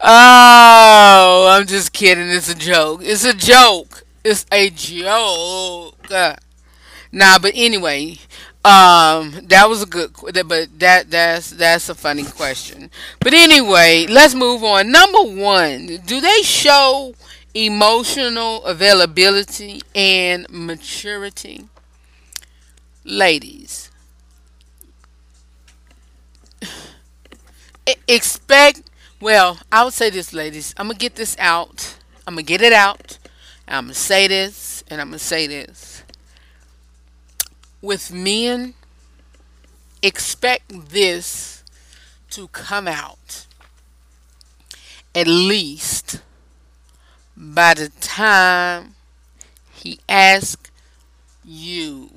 oh, 0.00 1.48
I'm 1.50 1.66
just 1.66 1.92
kidding. 1.92 2.28
It's 2.28 2.48
a 2.48 2.54
joke. 2.54 3.00
It's 3.02 3.24
a 3.24 3.34
joke. 3.34 4.04
It's 4.22 4.46
a 4.52 4.70
joke. 4.70 5.96
Uh, 6.12 6.36
nah, 7.10 7.40
but 7.40 7.50
anyway, 7.56 8.18
um, 8.64 9.32
that 9.48 9.64
was 9.68 9.82
a 9.82 9.86
good, 9.86 10.12
but 10.46 10.78
that 10.78 11.10
that's 11.10 11.50
that's 11.50 11.88
a 11.88 11.96
funny 11.96 12.22
question. 12.22 12.92
But 13.18 13.34
anyway, 13.34 14.06
let's 14.08 14.36
move 14.36 14.62
on. 14.62 14.92
Number 14.92 15.22
one, 15.22 15.86
do 16.06 16.20
they 16.20 16.42
show 16.42 17.16
emotional 17.54 18.64
availability 18.64 19.82
and 19.94 20.46
maturity. 20.50 21.66
Ladies, 23.04 23.90
expect, 28.06 28.82
well, 29.20 29.58
I 29.72 29.84
would 29.84 29.94
say 29.94 30.10
this, 30.10 30.32
ladies. 30.32 30.74
I'm 30.76 30.86
going 30.86 30.96
to 30.96 31.00
get 31.00 31.16
this 31.16 31.36
out. 31.38 31.96
I'm 32.26 32.34
going 32.34 32.44
to 32.44 32.48
get 32.48 32.62
it 32.62 32.72
out. 32.72 33.18
I'm 33.66 33.84
going 33.84 33.94
to 33.94 34.00
say 34.00 34.28
this, 34.28 34.84
and 34.88 35.00
I'm 35.00 35.08
going 35.08 35.18
to 35.18 35.24
say 35.24 35.46
this. 35.46 36.02
With 37.80 38.12
men, 38.12 38.74
expect 40.02 40.90
this 40.90 41.64
to 42.30 42.48
come 42.48 42.86
out 42.86 43.46
at 45.14 45.26
least 45.26 46.20
by 47.40 47.72
the 47.72 47.88
time 48.02 48.94
he 49.72 49.98
asks 50.10 50.70
you 51.42 52.10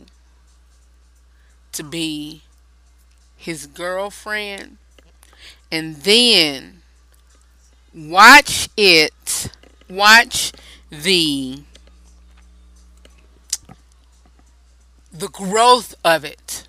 to 1.72 1.82
be 1.82 2.42
his 3.38 3.66
girlfriend 3.66 4.78
and 5.72 5.96
then 5.98 6.82
watch 7.96 8.68
it 8.76 9.50
watch 9.90 10.52
the 10.92 11.64
the 15.14 15.30
growth 15.30 15.96
of 16.04 16.26
it 16.26 16.68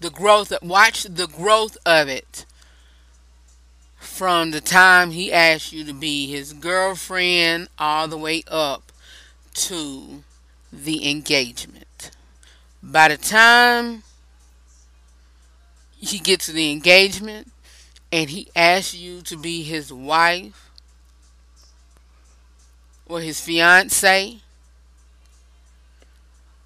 the 0.00 0.10
growth 0.10 0.50
of, 0.50 0.62
watch 0.62 1.02
the 1.02 1.26
growth 1.26 1.76
of 1.84 2.08
it 2.08 2.46
from 4.16 4.50
the 4.50 4.62
time 4.62 5.10
he 5.10 5.30
asked 5.30 5.74
you 5.74 5.84
to 5.84 5.92
be 5.92 6.26
his 6.26 6.54
girlfriend 6.54 7.68
all 7.78 8.08
the 8.08 8.16
way 8.16 8.42
up 8.48 8.90
to 9.52 10.24
the 10.72 11.10
engagement. 11.10 12.10
By 12.82 13.08
the 13.08 13.18
time 13.18 14.04
he 15.98 16.18
gets 16.18 16.46
to 16.46 16.52
the 16.52 16.72
engagement 16.72 17.52
and 18.10 18.30
he 18.30 18.48
asks 18.56 18.94
you 18.94 19.20
to 19.20 19.36
be 19.36 19.62
his 19.62 19.92
wife 19.92 20.70
or 23.04 23.20
his 23.20 23.38
fiance, 23.38 24.38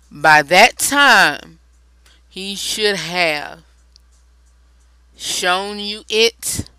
by 0.09 0.41
that 0.43 0.79
time 0.79 1.59
he 2.29 2.55
should 2.55 2.95
have 2.95 3.65
shown 5.17 5.81
you 5.81 6.05
it 6.09 6.71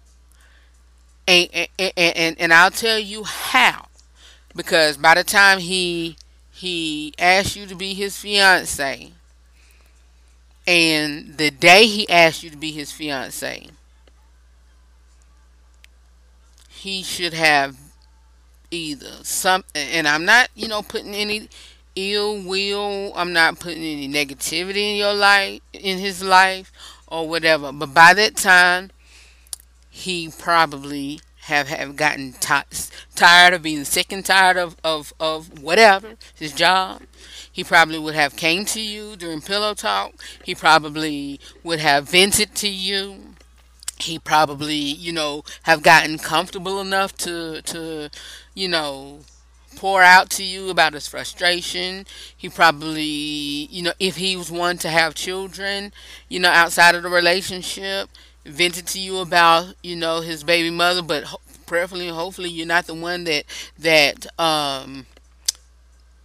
and, 1.28 1.50
and, 1.78 1.94
and, 1.98 2.36
and 2.40 2.54
I'll 2.54 2.72
tell 2.72 3.00
you 3.00 3.24
how. 3.24 3.88
Because 4.56 4.98
by 4.98 5.16
the 5.16 5.24
time 5.24 5.60
he 5.60 6.18
he 6.52 7.14
asked 7.18 7.56
you 7.56 7.66
to 7.66 7.76
be 7.76 7.94
his 7.94 8.18
fiance, 8.18 9.14
and 10.68 11.38
the 11.38 11.50
day 11.50 11.86
he 11.86 12.08
asked 12.10 12.44
you 12.44 12.50
to 12.50 12.58
be 12.58 12.72
his 12.72 12.92
fiance, 12.92 13.68
he 16.70 17.02
should 17.02 17.34
have 17.34 17.78
either 18.70 19.24
some 19.24 19.64
and 19.74 20.08
I'm 20.08 20.26
not, 20.26 20.50
you 20.56 20.68
know, 20.68 20.82
putting 20.82 21.14
any 21.14 21.50
ill 21.96 22.42
will, 22.42 23.14
I'm 23.16 23.34
not 23.34 23.60
putting 23.60 23.84
any 23.84 24.08
negativity 24.08 24.92
in 24.92 24.98
your 24.98 25.14
life 25.14 25.62
in 25.74 25.98
his 25.98 26.24
life 26.24 26.72
or 27.08 27.28
whatever. 27.28 27.72
But 27.72 27.94
by 27.94 28.14
that 28.14 28.36
time 28.36 28.92
he 30.02 30.30
probably 30.38 31.22
have, 31.42 31.68
have 31.68 31.96
gotten 31.96 32.34
t- 32.34 32.54
tired 33.16 33.54
of 33.54 33.62
being 33.62 33.84
sick 33.84 34.12
and 34.12 34.26
tired 34.26 34.58
of, 34.58 34.76
of, 34.84 35.14
of 35.20 35.60
whatever, 35.60 36.16
his 36.36 36.54
job. 36.54 37.02
He 37.52 37.64
probably 37.64 38.00
would 38.00 38.16
have 38.16 38.36
came 38.36 38.66
to 38.66 38.82
you 38.82 39.16
during 39.16 39.42
pillow 39.42 39.74
talk. 39.74 40.14
He 40.44 40.56
probably 40.56 41.40
would 41.64 41.80
have 41.80 42.10
vented 42.10 42.56
to 42.56 42.70
you. 42.70 43.36
He 43.98 44.18
probably, 44.18 44.76
you 44.76 45.12
know, 45.12 45.44
have 45.64 45.84
gotten 45.84 46.18
comfortable 46.18 46.82
enough 46.82 47.16
to, 47.18 47.62
to, 47.64 48.10
you 48.56 48.68
know, 48.68 49.20
pour 49.76 50.02
out 50.02 50.30
to 50.32 50.44
you 50.44 50.70
about 50.70 50.94
his 50.94 51.08
frustration. 51.08 52.06
He 52.36 52.50
probably, 52.50 53.02
you 53.02 53.84
know, 53.84 53.94
if 54.00 54.18
he 54.18 54.36
was 54.36 54.52
one 54.52 54.78
to 54.80 54.90
have 54.90 55.14
children, 55.14 55.94
you 56.30 56.40
know, 56.40 56.50
outside 56.50 56.96
of 56.96 57.04
the 57.04 57.10
relationship, 57.10 58.10
vented 58.46 58.88
to 58.88 59.00
you 59.00 59.18
about 59.20 59.76
you 59.84 59.96
know 59.96 60.22
his 60.22 60.44
baby 60.44 60.70
mother, 60.70 61.02
but 61.02 61.26
ho- 61.26 61.42
prayerfully 61.66 62.08
and 62.08 62.18
hopefully 62.18 62.50
you're 62.50 62.68
not 62.68 62.88
the 62.88 62.94
one 62.94 63.24
that 63.26 63.46
that 63.80 64.28
um 64.40 65.06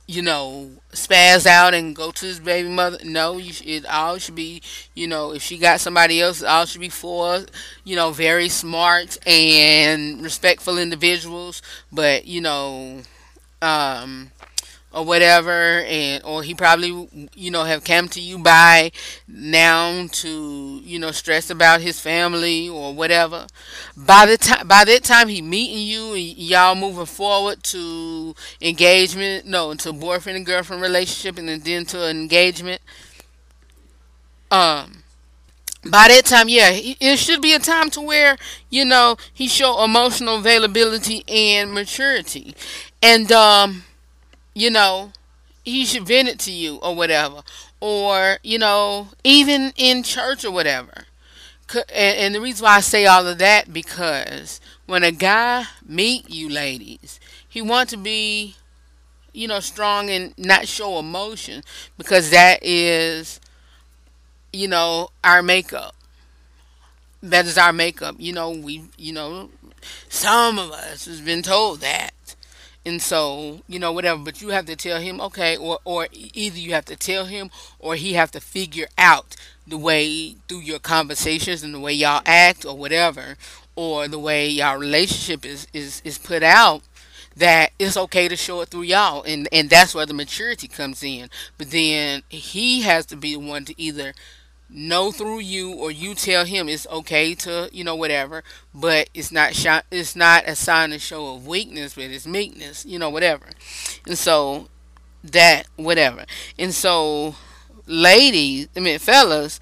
you 0.09 0.23
know, 0.23 0.71
spaz 0.93 1.47
out 1.47 1.75
and 1.75 1.97
go 1.97 2.13
to 2.13 2.27
his 2.27 2.39
baby 2.39 2.69
mother. 2.69 2.99
No, 3.03 3.39
you 3.39 3.53
should, 3.53 3.67
it 3.67 3.87
all 3.87 4.19
should 4.19 4.37
be, 4.37 4.63
you 4.95 5.09
know, 5.09 5.33
if 5.33 5.43
she 5.43 5.59
got 5.59 5.81
somebody 5.81 6.21
else, 6.21 6.43
it 6.43 6.47
all 6.47 6.65
should 6.65 6.81
be 6.81 6.89
for, 6.89 7.45
you 7.83 7.97
know, 7.97 8.13
very 8.13 8.49
smart 8.49 9.19
and 9.27 10.23
respectful 10.23 10.79
individuals. 10.79 11.61
But 11.91 12.25
you 12.27 12.41
know, 12.41 13.03
um, 13.63 14.31
or 14.93 15.05
whatever 15.05 15.83
and 15.87 16.23
or 16.25 16.43
he 16.43 16.55
probably 16.55 17.09
you 17.35 17.51
know 17.51 17.65
have 17.65 17.85
come 17.85 18.09
to 18.09 18.21
you 18.21 18.39
by 18.39 18.91
now 19.29 20.07
to 20.11 20.81
you 20.85 20.99
know 20.99 21.11
stress 21.11 21.51
about 21.51 21.81
his 21.81 22.01
family 22.01 22.69
or 22.69 22.95
whatever. 22.95 23.47
By 23.97 24.27
the 24.27 24.39
time 24.39 24.67
by 24.67 24.85
that 24.85 25.05
time 25.05 25.29
he 25.29 25.43
meeting 25.43 25.87
you 25.87 26.15
and 26.15 26.39
y'all 26.39 26.75
moving 26.75 27.07
forward 27.07 27.63
to 27.65 28.35
engagement 28.61 29.47
no 29.47 29.75
to 29.75 29.93
boyfriend 29.93 30.37
and 30.37 30.47
girlfriend 30.47 30.81
relationship 30.83 31.39
and 31.39 31.49
then 31.63 31.85
to 31.87 32.09
engagement. 32.09 32.81
Um 34.51 35.03
by 35.85 36.09
that 36.09 36.25
time 36.27 36.49
yeah 36.49 36.71
it 36.73 37.19
should 37.19 37.43
be 37.43 37.55
a 37.55 37.59
time 37.61 37.91
to 37.91 38.01
where 38.01 38.37
you 38.71 38.85
know 38.85 39.17
he 39.33 39.49
show 39.49 39.85
emotional 39.85 40.37
availability 40.39 41.25
and 41.29 41.73
maturity. 41.75 42.55
And 43.03 43.31
um 43.33 43.85
you 44.57 44.71
know, 44.71 45.13
he 45.65 45.85
should 45.85 46.07
vent 46.07 46.29
it 46.29 46.39
to 46.41 46.51
you 46.51 46.77
or 46.77 46.97
whatever. 46.97 47.43
Or, 47.79 48.39
you 48.43 48.59
know, 48.59 49.09
even 49.23 49.73
in 49.77 50.03
church 50.03 50.45
or 50.47 50.51
whatever. 50.51 51.05
And, 51.95 52.35
the 52.35 52.41
reason 52.41 52.65
why 52.65 52.77
I 52.77 52.81
say 52.81 53.07
all 53.07 53.27
of 53.27 53.39
that 53.39 53.73
because 53.73 54.61
when 54.87 55.03
a 55.03 55.13
guy 55.13 55.65
meet 55.87 56.31
you 56.31 56.49
ladies, 56.49 57.21
he 57.49 57.61
want 57.61 57.91
to 57.91 57.99
be, 57.99 58.57
you 59.33 59.49
know, 59.49 59.61
strong 59.61 60.11
and 60.11 60.35
not 60.39 60.69
show 60.69 60.99
emotion 60.99 61.63
because 61.99 62.31
that 62.31 62.61
is, 62.63 63.41
you 64.53 64.69
know, 64.69 65.09
our 65.25 65.43
makeup. 65.43 65.95
That 67.23 67.47
is 67.47 67.59
our 67.59 67.73
makeup. 67.73 68.17
You 68.19 68.33
know, 68.33 68.51
we, 68.51 68.85
you 68.97 69.13
know, 69.13 69.51
some 70.09 70.59
of 70.59 70.71
us 70.71 71.07
has 71.07 71.21
been 71.21 71.43
told 71.43 71.81
that 71.81 72.13
and 72.87 73.03
so 73.03 73.61
you 73.69 73.79
know 73.79 73.93
whatever 73.93 74.19
but 74.23 74.41
you 74.41 74.49
have 74.49 74.65
to 74.65 74.77
tell 74.77 75.01
him 75.01 75.21
okay 75.21 75.57
or 75.57 75.79
or 75.85 76.07
either 76.13 76.59
you 76.59 76.73
have 76.73 76.85
to 76.87 76.97
tell 76.97 77.27
him 77.27 77.51
or 77.79 77.97
he 77.97 78.15
have 78.15 78.31
to 78.31 78.41
figure 78.41 78.87
out 78.97 79.37
the 79.67 79.77
way 79.77 80.37
through 80.49 80.61
your 80.61 80.79
conversations 80.79 81.63
and 81.63 81.75
the 81.75 81.81
way 81.81 81.93
y'all 81.93 82.23
act 82.25 82.65
or 82.65 82.77
whatever 82.77 83.37
or 83.75 84.09
the 84.09 84.19
way 84.19 84.49
y'all 84.49 84.79
relationship 84.79 85.45
is 85.45 85.67
is 85.75 86.01
is 86.05 86.17
put 86.17 86.43
out 86.43 86.83
that 87.37 87.71
it's 87.79 87.97
okay 87.99 88.29
to 88.29 88.37
show 88.37 88.63
it 88.63 88.71
through 88.71 88.83
y'all. 88.83 89.23
And 89.23 89.49
and 89.53 89.69
that's 89.69 89.95
where 89.95 90.07
the 90.07 90.15
maturity 90.15 90.69
comes 90.69 91.03
in. 91.03 91.29
But 91.59 91.71
then 91.71 92.23
he 92.29 92.83
has 92.83 93.07
to 93.07 93.17
be 93.17 93.35
the 93.35 93.41
one 93.41 93.65
to 93.67 93.81
either 93.81 94.15
know 94.69 95.13
through 95.13 95.41
you 95.41 95.73
or 95.73 95.91
you 95.91 96.15
tell 96.15 96.45
him 96.45 96.69
it's 96.69 96.87
okay 96.89 97.35
to 97.35 97.69
you 97.73 97.85
know 97.85 97.95
whatever 97.95 98.43
but 98.75 99.09
it's 99.15 99.31
not 99.31 99.53
it's 99.91 100.17
not 100.17 100.43
a 100.47 100.57
sign 100.57 100.93
of 100.93 101.01
show 101.01 101.35
of 101.35 101.47
weakness 101.47 101.95
but 101.95 102.05
it's 102.05 102.27
meekness 102.27 102.85
you 102.85 102.99
know 102.99 103.11
whatever. 103.11 103.47
And 104.07 104.19
so 104.19 104.69
that 105.25 105.67
whatever. 105.77 106.25
And 106.59 106.75
so 106.75 107.37
ladies 107.87 108.69
i 108.77 108.81
mean 108.81 108.99
fellas 108.99 109.61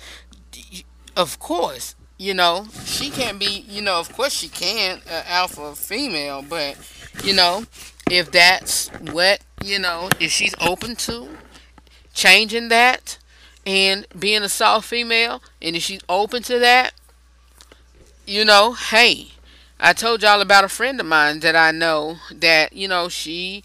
of 1.17 1.39
course 1.39 1.95
you 2.19 2.33
know 2.33 2.67
she 2.85 3.11
can't 3.11 3.39
be 3.39 3.65
you 3.69 3.83
know 3.83 3.99
of 4.01 4.11
course 4.15 4.33
she 4.33 4.49
can 4.49 5.01
uh, 5.11 5.23
alpha 5.27 5.75
female 5.75 6.43
but 6.43 6.77
you 7.23 7.35
know 7.35 7.65
if 8.11 8.31
that's 8.31 8.89
what 9.13 9.41
you 9.63 9.79
know 9.79 10.09
if 10.21 10.31
she's 10.31 10.55
open 10.61 10.97
to 10.97 11.29
changing 12.15 12.69
that 12.69 13.19
and 13.67 14.07
being 14.19 14.43
a 14.43 14.49
soft 14.49 14.89
female, 14.89 15.43
and 15.61 15.77
if 15.77 15.83
she's 15.83 16.03
open 16.09 16.43
to 16.45 16.59
that, 16.59 16.93
you 18.27 18.45
know, 18.45 18.73
hey, 18.73 19.29
I 19.79 19.93
told 19.93 20.23
y'all 20.23 20.41
about 20.41 20.65
a 20.65 20.69
friend 20.69 20.99
of 21.01 21.07
mine 21.07 21.41
that 21.41 21.57
I 21.57 21.71
know 21.71 22.19
that, 22.31 22.73
you 22.73 22.89
know, 22.89 23.09
she 23.09 23.65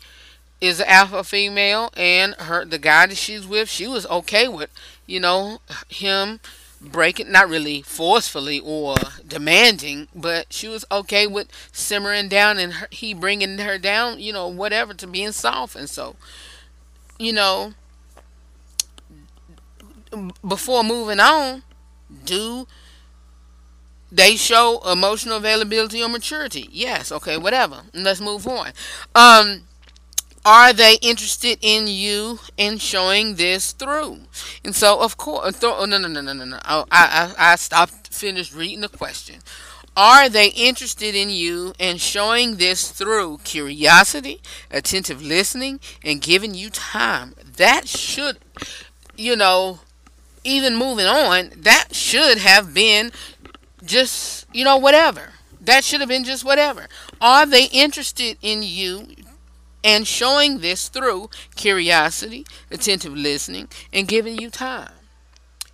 is 0.60 0.80
an 0.80 0.88
alpha 0.88 1.24
female 1.24 1.90
and 1.96 2.36
her 2.36 2.66
the 2.66 2.78
guy 2.78 3.06
that 3.08 3.18
she's 3.18 3.48
with, 3.48 3.70
she 3.70 3.88
was 3.88 4.06
okay 4.08 4.48
with, 4.48 4.70
you 5.06 5.20
know, 5.20 5.60
him 5.88 6.40
breaking 6.82 7.32
not 7.32 7.50
really 7.50 7.82
forcefully 7.82 8.60
or 8.60 8.96
demanding, 9.28 10.08
but 10.16 10.52
she 10.52 10.68
was 10.68 10.86
okay 10.92 11.28
with 11.28 11.48
simmering 11.72 12.30
down 12.30 12.58
and 12.58 12.74
her, 12.74 12.88
he 12.92 13.14
bringing 13.14 13.58
her 13.60 13.78
down, 13.78 14.20
you 14.20 14.34
know, 14.34 14.48
whatever 14.48 14.94
to 14.94 15.08
being 15.08 15.32
soft. 15.32 15.76
And 15.76 15.90
so, 15.90 16.16
you 17.18 17.34
know, 17.34 17.74
before 20.48 20.84
moving 20.84 21.20
on, 21.20 21.64
do 22.26 22.68
they 24.12 24.36
show 24.36 24.82
emotional 24.90 25.38
availability 25.38 26.02
or 26.02 26.10
maturity? 26.10 26.68
Yes. 26.72 27.12
Okay. 27.12 27.38
Whatever. 27.38 27.84
Let's 27.94 28.22
move 28.22 28.48
on. 28.48 28.72
Um, 29.14 29.64
are 30.46 30.74
they 30.74 30.96
interested 31.02 31.60
in 31.62 31.88
you 31.88 32.40
in 32.58 32.78
showing 32.78 33.36
this 33.36 33.72
through? 33.74 34.20
And 34.64 34.74
so, 34.76 35.00
of 35.02 35.18
course, 35.18 35.60
th- 35.60 35.74
oh, 35.78 35.86
no, 35.86 35.98
no, 35.98 36.08
no, 36.08 36.22
no, 36.22 36.34
no, 36.34 36.46
no. 36.46 36.60
Oh, 36.68 36.86
I, 36.92 37.34
I, 37.38 37.54
I 37.54 37.56
stopped, 37.58 38.14
finished 38.14 38.56
reading 38.56 38.82
the 38.82 38.90
question. 38.90 39.42
Are 39.98 40.30
they 40.30 40.48
interested 40.50 41.14
in 41.14 41.30
you 41.30 41.74
and 41.80 42.00
showing 42.00 42.56
this 42.56 42.90
through 42.90 43.40
curiosity, 43.44 44.42
attentive 44.72 45.22
listening, 45.22 45.82
and 46.04 46.22
giving 46.22 46.54
you 46.56 46.70
time? 46.70 47.36
That 47.58 47.88
should, 47.88 48.38
you 49.18 49.36
know, 49.36 49.80
even 50.50 50.76
moving 50.76 51.06
on, 51.06 51.52
that 51.56 51.94
should 51.96 52.40
have 52.40 52.74
been 52.74 53.12
just, 53.84 54.46
you 54.54 54.64
know, 54.64 54.78
whatever. 54.78 55.34
That 55.62 55.84
should 55.84 56.00
have 56.00 56.10
been 56.10 56.24
just 56.24 56.44
whatever. 56.44 56.88
Are 57.22 57.46
they 57.46 57.66
interested 57.66 58.38
in 58.42 58.64
you 58.64 59.08
and 59.84 60.08
showing 60.08 60.60
this 60.60 60.90
through 60.90 61.30
curiosity, 61.56 62.46
attentive 62.72 63.14
listening, 63.14 63.70
and 63.94 64.08
giving 64.08 64.40
you 64.40 64.50
time? 64.50 64.92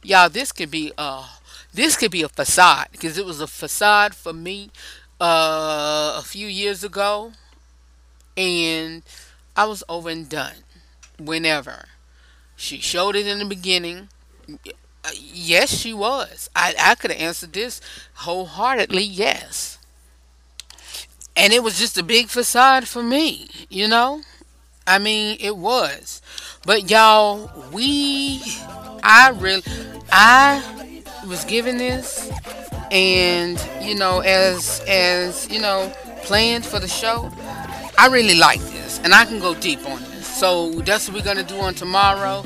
Y'all, 0.04 0.30
this 0.30 0.52
could 0.52 0.70
be 0.70 0.92
a 0.98 1.24
this 1.74 1.98
could 1.98 2.12
be 2.12 2.22
a 2.22 2.30
facade 2.30 2.88
because 2.92 3.18
it 3.18 3.26
was 3.26 3.42
a 3.42 3.48
facade 3.48 4.16
for 4.16 4.32
me 4.32 4.70
uh, 5.20 6.16
a 6.18 6.24
few 6.24 6.48
years 6.48 6.84
ago, 6.84 7.34
and 8.38 9.04
I 9.56 9.66
was 9.66 9.84
over 9.90 10.10
and 10.10 10.28
done. 10.28 10.56
Whenever 11.18 11.86
she 12.56 12.80
showed 12.80 13.16
it 13.16 13.28
in 13.28 13.40
the 13.40 13.46
beginning, 13.46 14.10
yes, 15.14 15.70
she 15.70 15.94
was. 15.94 16.50
I, 16.56 16.74
I 16.80 16.96
could 16.96 17.12
have 17.12 17.22
answered 17.22 17.54
this 17.54 17.82
wholeheartedly, 18.16 19.04
yes. 19.04 19.78
And 21.36 21.52
it 21.52 21.64
was 21.64 21.78
just 21.78 21.98
a 21.98 22.04
big 22.04 22.28
facade 22.28 22.88
for 22.88 23.04
me, 23.04 23.50
you 23.70 23.88
know? 23.88 24.22
I 24.88 25.00
mean, 25.00 25.38
it 25.40 25.58
was. 25.58 26.22
But 26.66 26.90
y'all, 26.90 27.52
we, 27.72 28.42
I 29.04 29.32
really, 29.36 29.64
I 30.12 30.64
was 31.28 31.44
given 31.46 31.78
this, 31.78 32.32
and 32.92 33.60
you 33.82 33.96
know, 33.96 34.20
as 34.20 34.82
as 34.88 35.50
you 35.50 35.60
know, 35.60 35.92
planned 36.24 36.66
for 36.66 36.80
the 36.80 36.88
show, 36.88 37.32
I 37.98 38.08
really 38.12 38.38
like 38.38 38.62
this, 38.62 39.00
and 39.04 39.14
I 39.14 39.26
can 39.26 39.40
go 39.40 39.56
deep 39.56 39.86
on 39.88 40.02
this. 40.04 40.28
So 40.28 40.72
that's 40.82 41.08
what 41.08 41.18
we're 41.18 41.26
gonna 41.26 41.44
do 41.44 41.58
on 41.58 41.74
tomorrow 41.74 42.44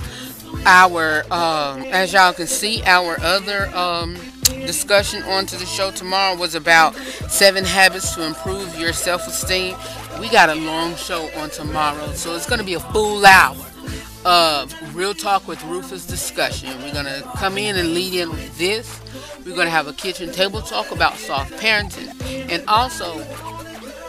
our 0.66 1.24
um, 1.32 1.84
as 1.92 2.14
y'all 2.14 2.34
can 2.34 2.48
see 2.48 2.82
our 2.84 3.18
other 3.22 3.68
um, 3.76 4.16
discussion 4.44 5.24
onto 5.24 5.58
the 5.58 5.66
show 5.66 5.92
tomorrow 5.92 6.36
was 6.36 6.56
about 6.56 6.96
seven 7.28 7.64
habits 7.64 8.16
to 8.16 8.26
improve 8.26 8.78
your 8.78 8.94
self-esteem. 8.94 9.76
We 10.20 10.30
got 10.30 10.50
a 10.50 10.56
long 10.56 10.96
show 10.96 11.30
on 11.38 11.50
tomorrow 11.50 12.12
so 12.14 12.36
it's 12.36 12.48
going 12.48 12.60
to 12.60 12.66
be 12.66 12.76
a 12.76 12.80
full 12.80 13.26
hour 13.26 13.66
of 14.26 14.96
real 14.96 15.14
talk 15.14 15.48
with 15.48 15.64
rufus 15.64 16.06
discussion. 16.06 16.70
We're 16.82 16.94
going 16.94 17.06
to 17.06 17.22
come 17.38 17.58
in 17.58 17.78
and 17.78 17.94
lead 17.94 18.14
in 18.14 18.30
with 18.30 18.58
this. 18.58 19.00
We're 19.46 19.56
going 19.56 19.68
to 19.68 19.72
have 19.72 19.88
a 19.88 19.94
kitchen 19.94 20.32
table 20.32 20.62
talk 20.62 20.92
about 20.92 21.16
soft 21.16 21.54
parenting. 21.54 22.14
And 22.52 22.68
also 22.68 23.20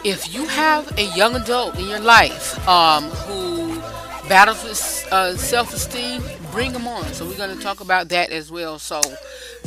if 0.03 0.33
you 0.33 0.47
have 0.47 0.97
a 0.97 1.05
young 1.15 1.35
adult 1.35 1.77
in 1.77 1.87
your 1.87 1.99
life 1.99 2.67
um, 2.67 3.03
who 3.05 3.79
battles 4.27 4.63
with 4.63 5.07
uh, 5.11 5.35
self-esteem 5.35 6.21
bring 6.51 6.73
them 6.73 6.87
on. 6.87 7.05
So 7.13 7.25
we're 7.25 7.37
going 7.37 7.55
to 7.55 7.63
talk 7.63 7.79
about 7.79 8.09
that 8.09 8.31
as 8.31 8.51
well. 8.51 8.79
So 8.79 9.01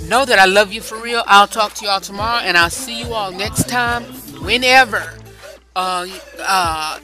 know 0.07 0.25
that 0.25 0.39
I 0.39 0.45
love 0.47 0.73
you 0.73 0.81
for 0.81 1.01
real. 1.01 1.23
I'll 1.27 1.47
talk 1.47 1.75
to 1.75 1.85
y'all 1.87 2.01
tomorrow, 2.01 2.43
and 2.43 2.57
I'll 2.57 2.71
see 2.71 3.01
you 3.01 3.13
all 3.13 3.33
next 3.33 3.69
time, 3.69 4.05
whenever. 4.45 5.13
Uh, 5.75 6.07
uh, 6.41 6.99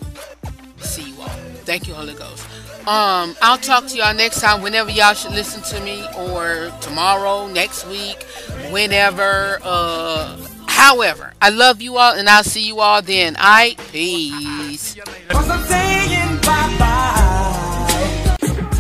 see 0.78 1.10
you 1.10 1.20
all. 1.20 1.28
Thank 1.64 1.88
you, 1.88 1.94
Holy 1.94 2.14
Ghost. 2.14 2.46
Um, 2.80 3.36
I'll 3.42 3.58
talk 3.58 3.86
to 3.88 3.96
y'all 3.96 4.14
next 4.14 4.40
time, 4.40 4.62
whenever 4.62 4.90
y'all 4.90 5.14
should 5.14 5.32
listen 5.32 5.62
to 5.62 5.84
me, 5.84 6.04
or 6.16 6.72
tomorrow, 6.80 7.46
next 7.46 7.86
week, 7.86 8.22
whenever. 8.70 9.58
Uh, 9.62 10.36
however, 10.66 11.32
I 11.42 11.50
love 11.50 11.82
you 11.82 11.98
all, 11.98 12.14
and 12.14 12.28
I'll 12.28 12.44
see 12.44 12.66
you 12.66 12.80
all 12.80 13.02
then. 13.02 13.36
I 13.38 13.76
peace. 13.92 14.96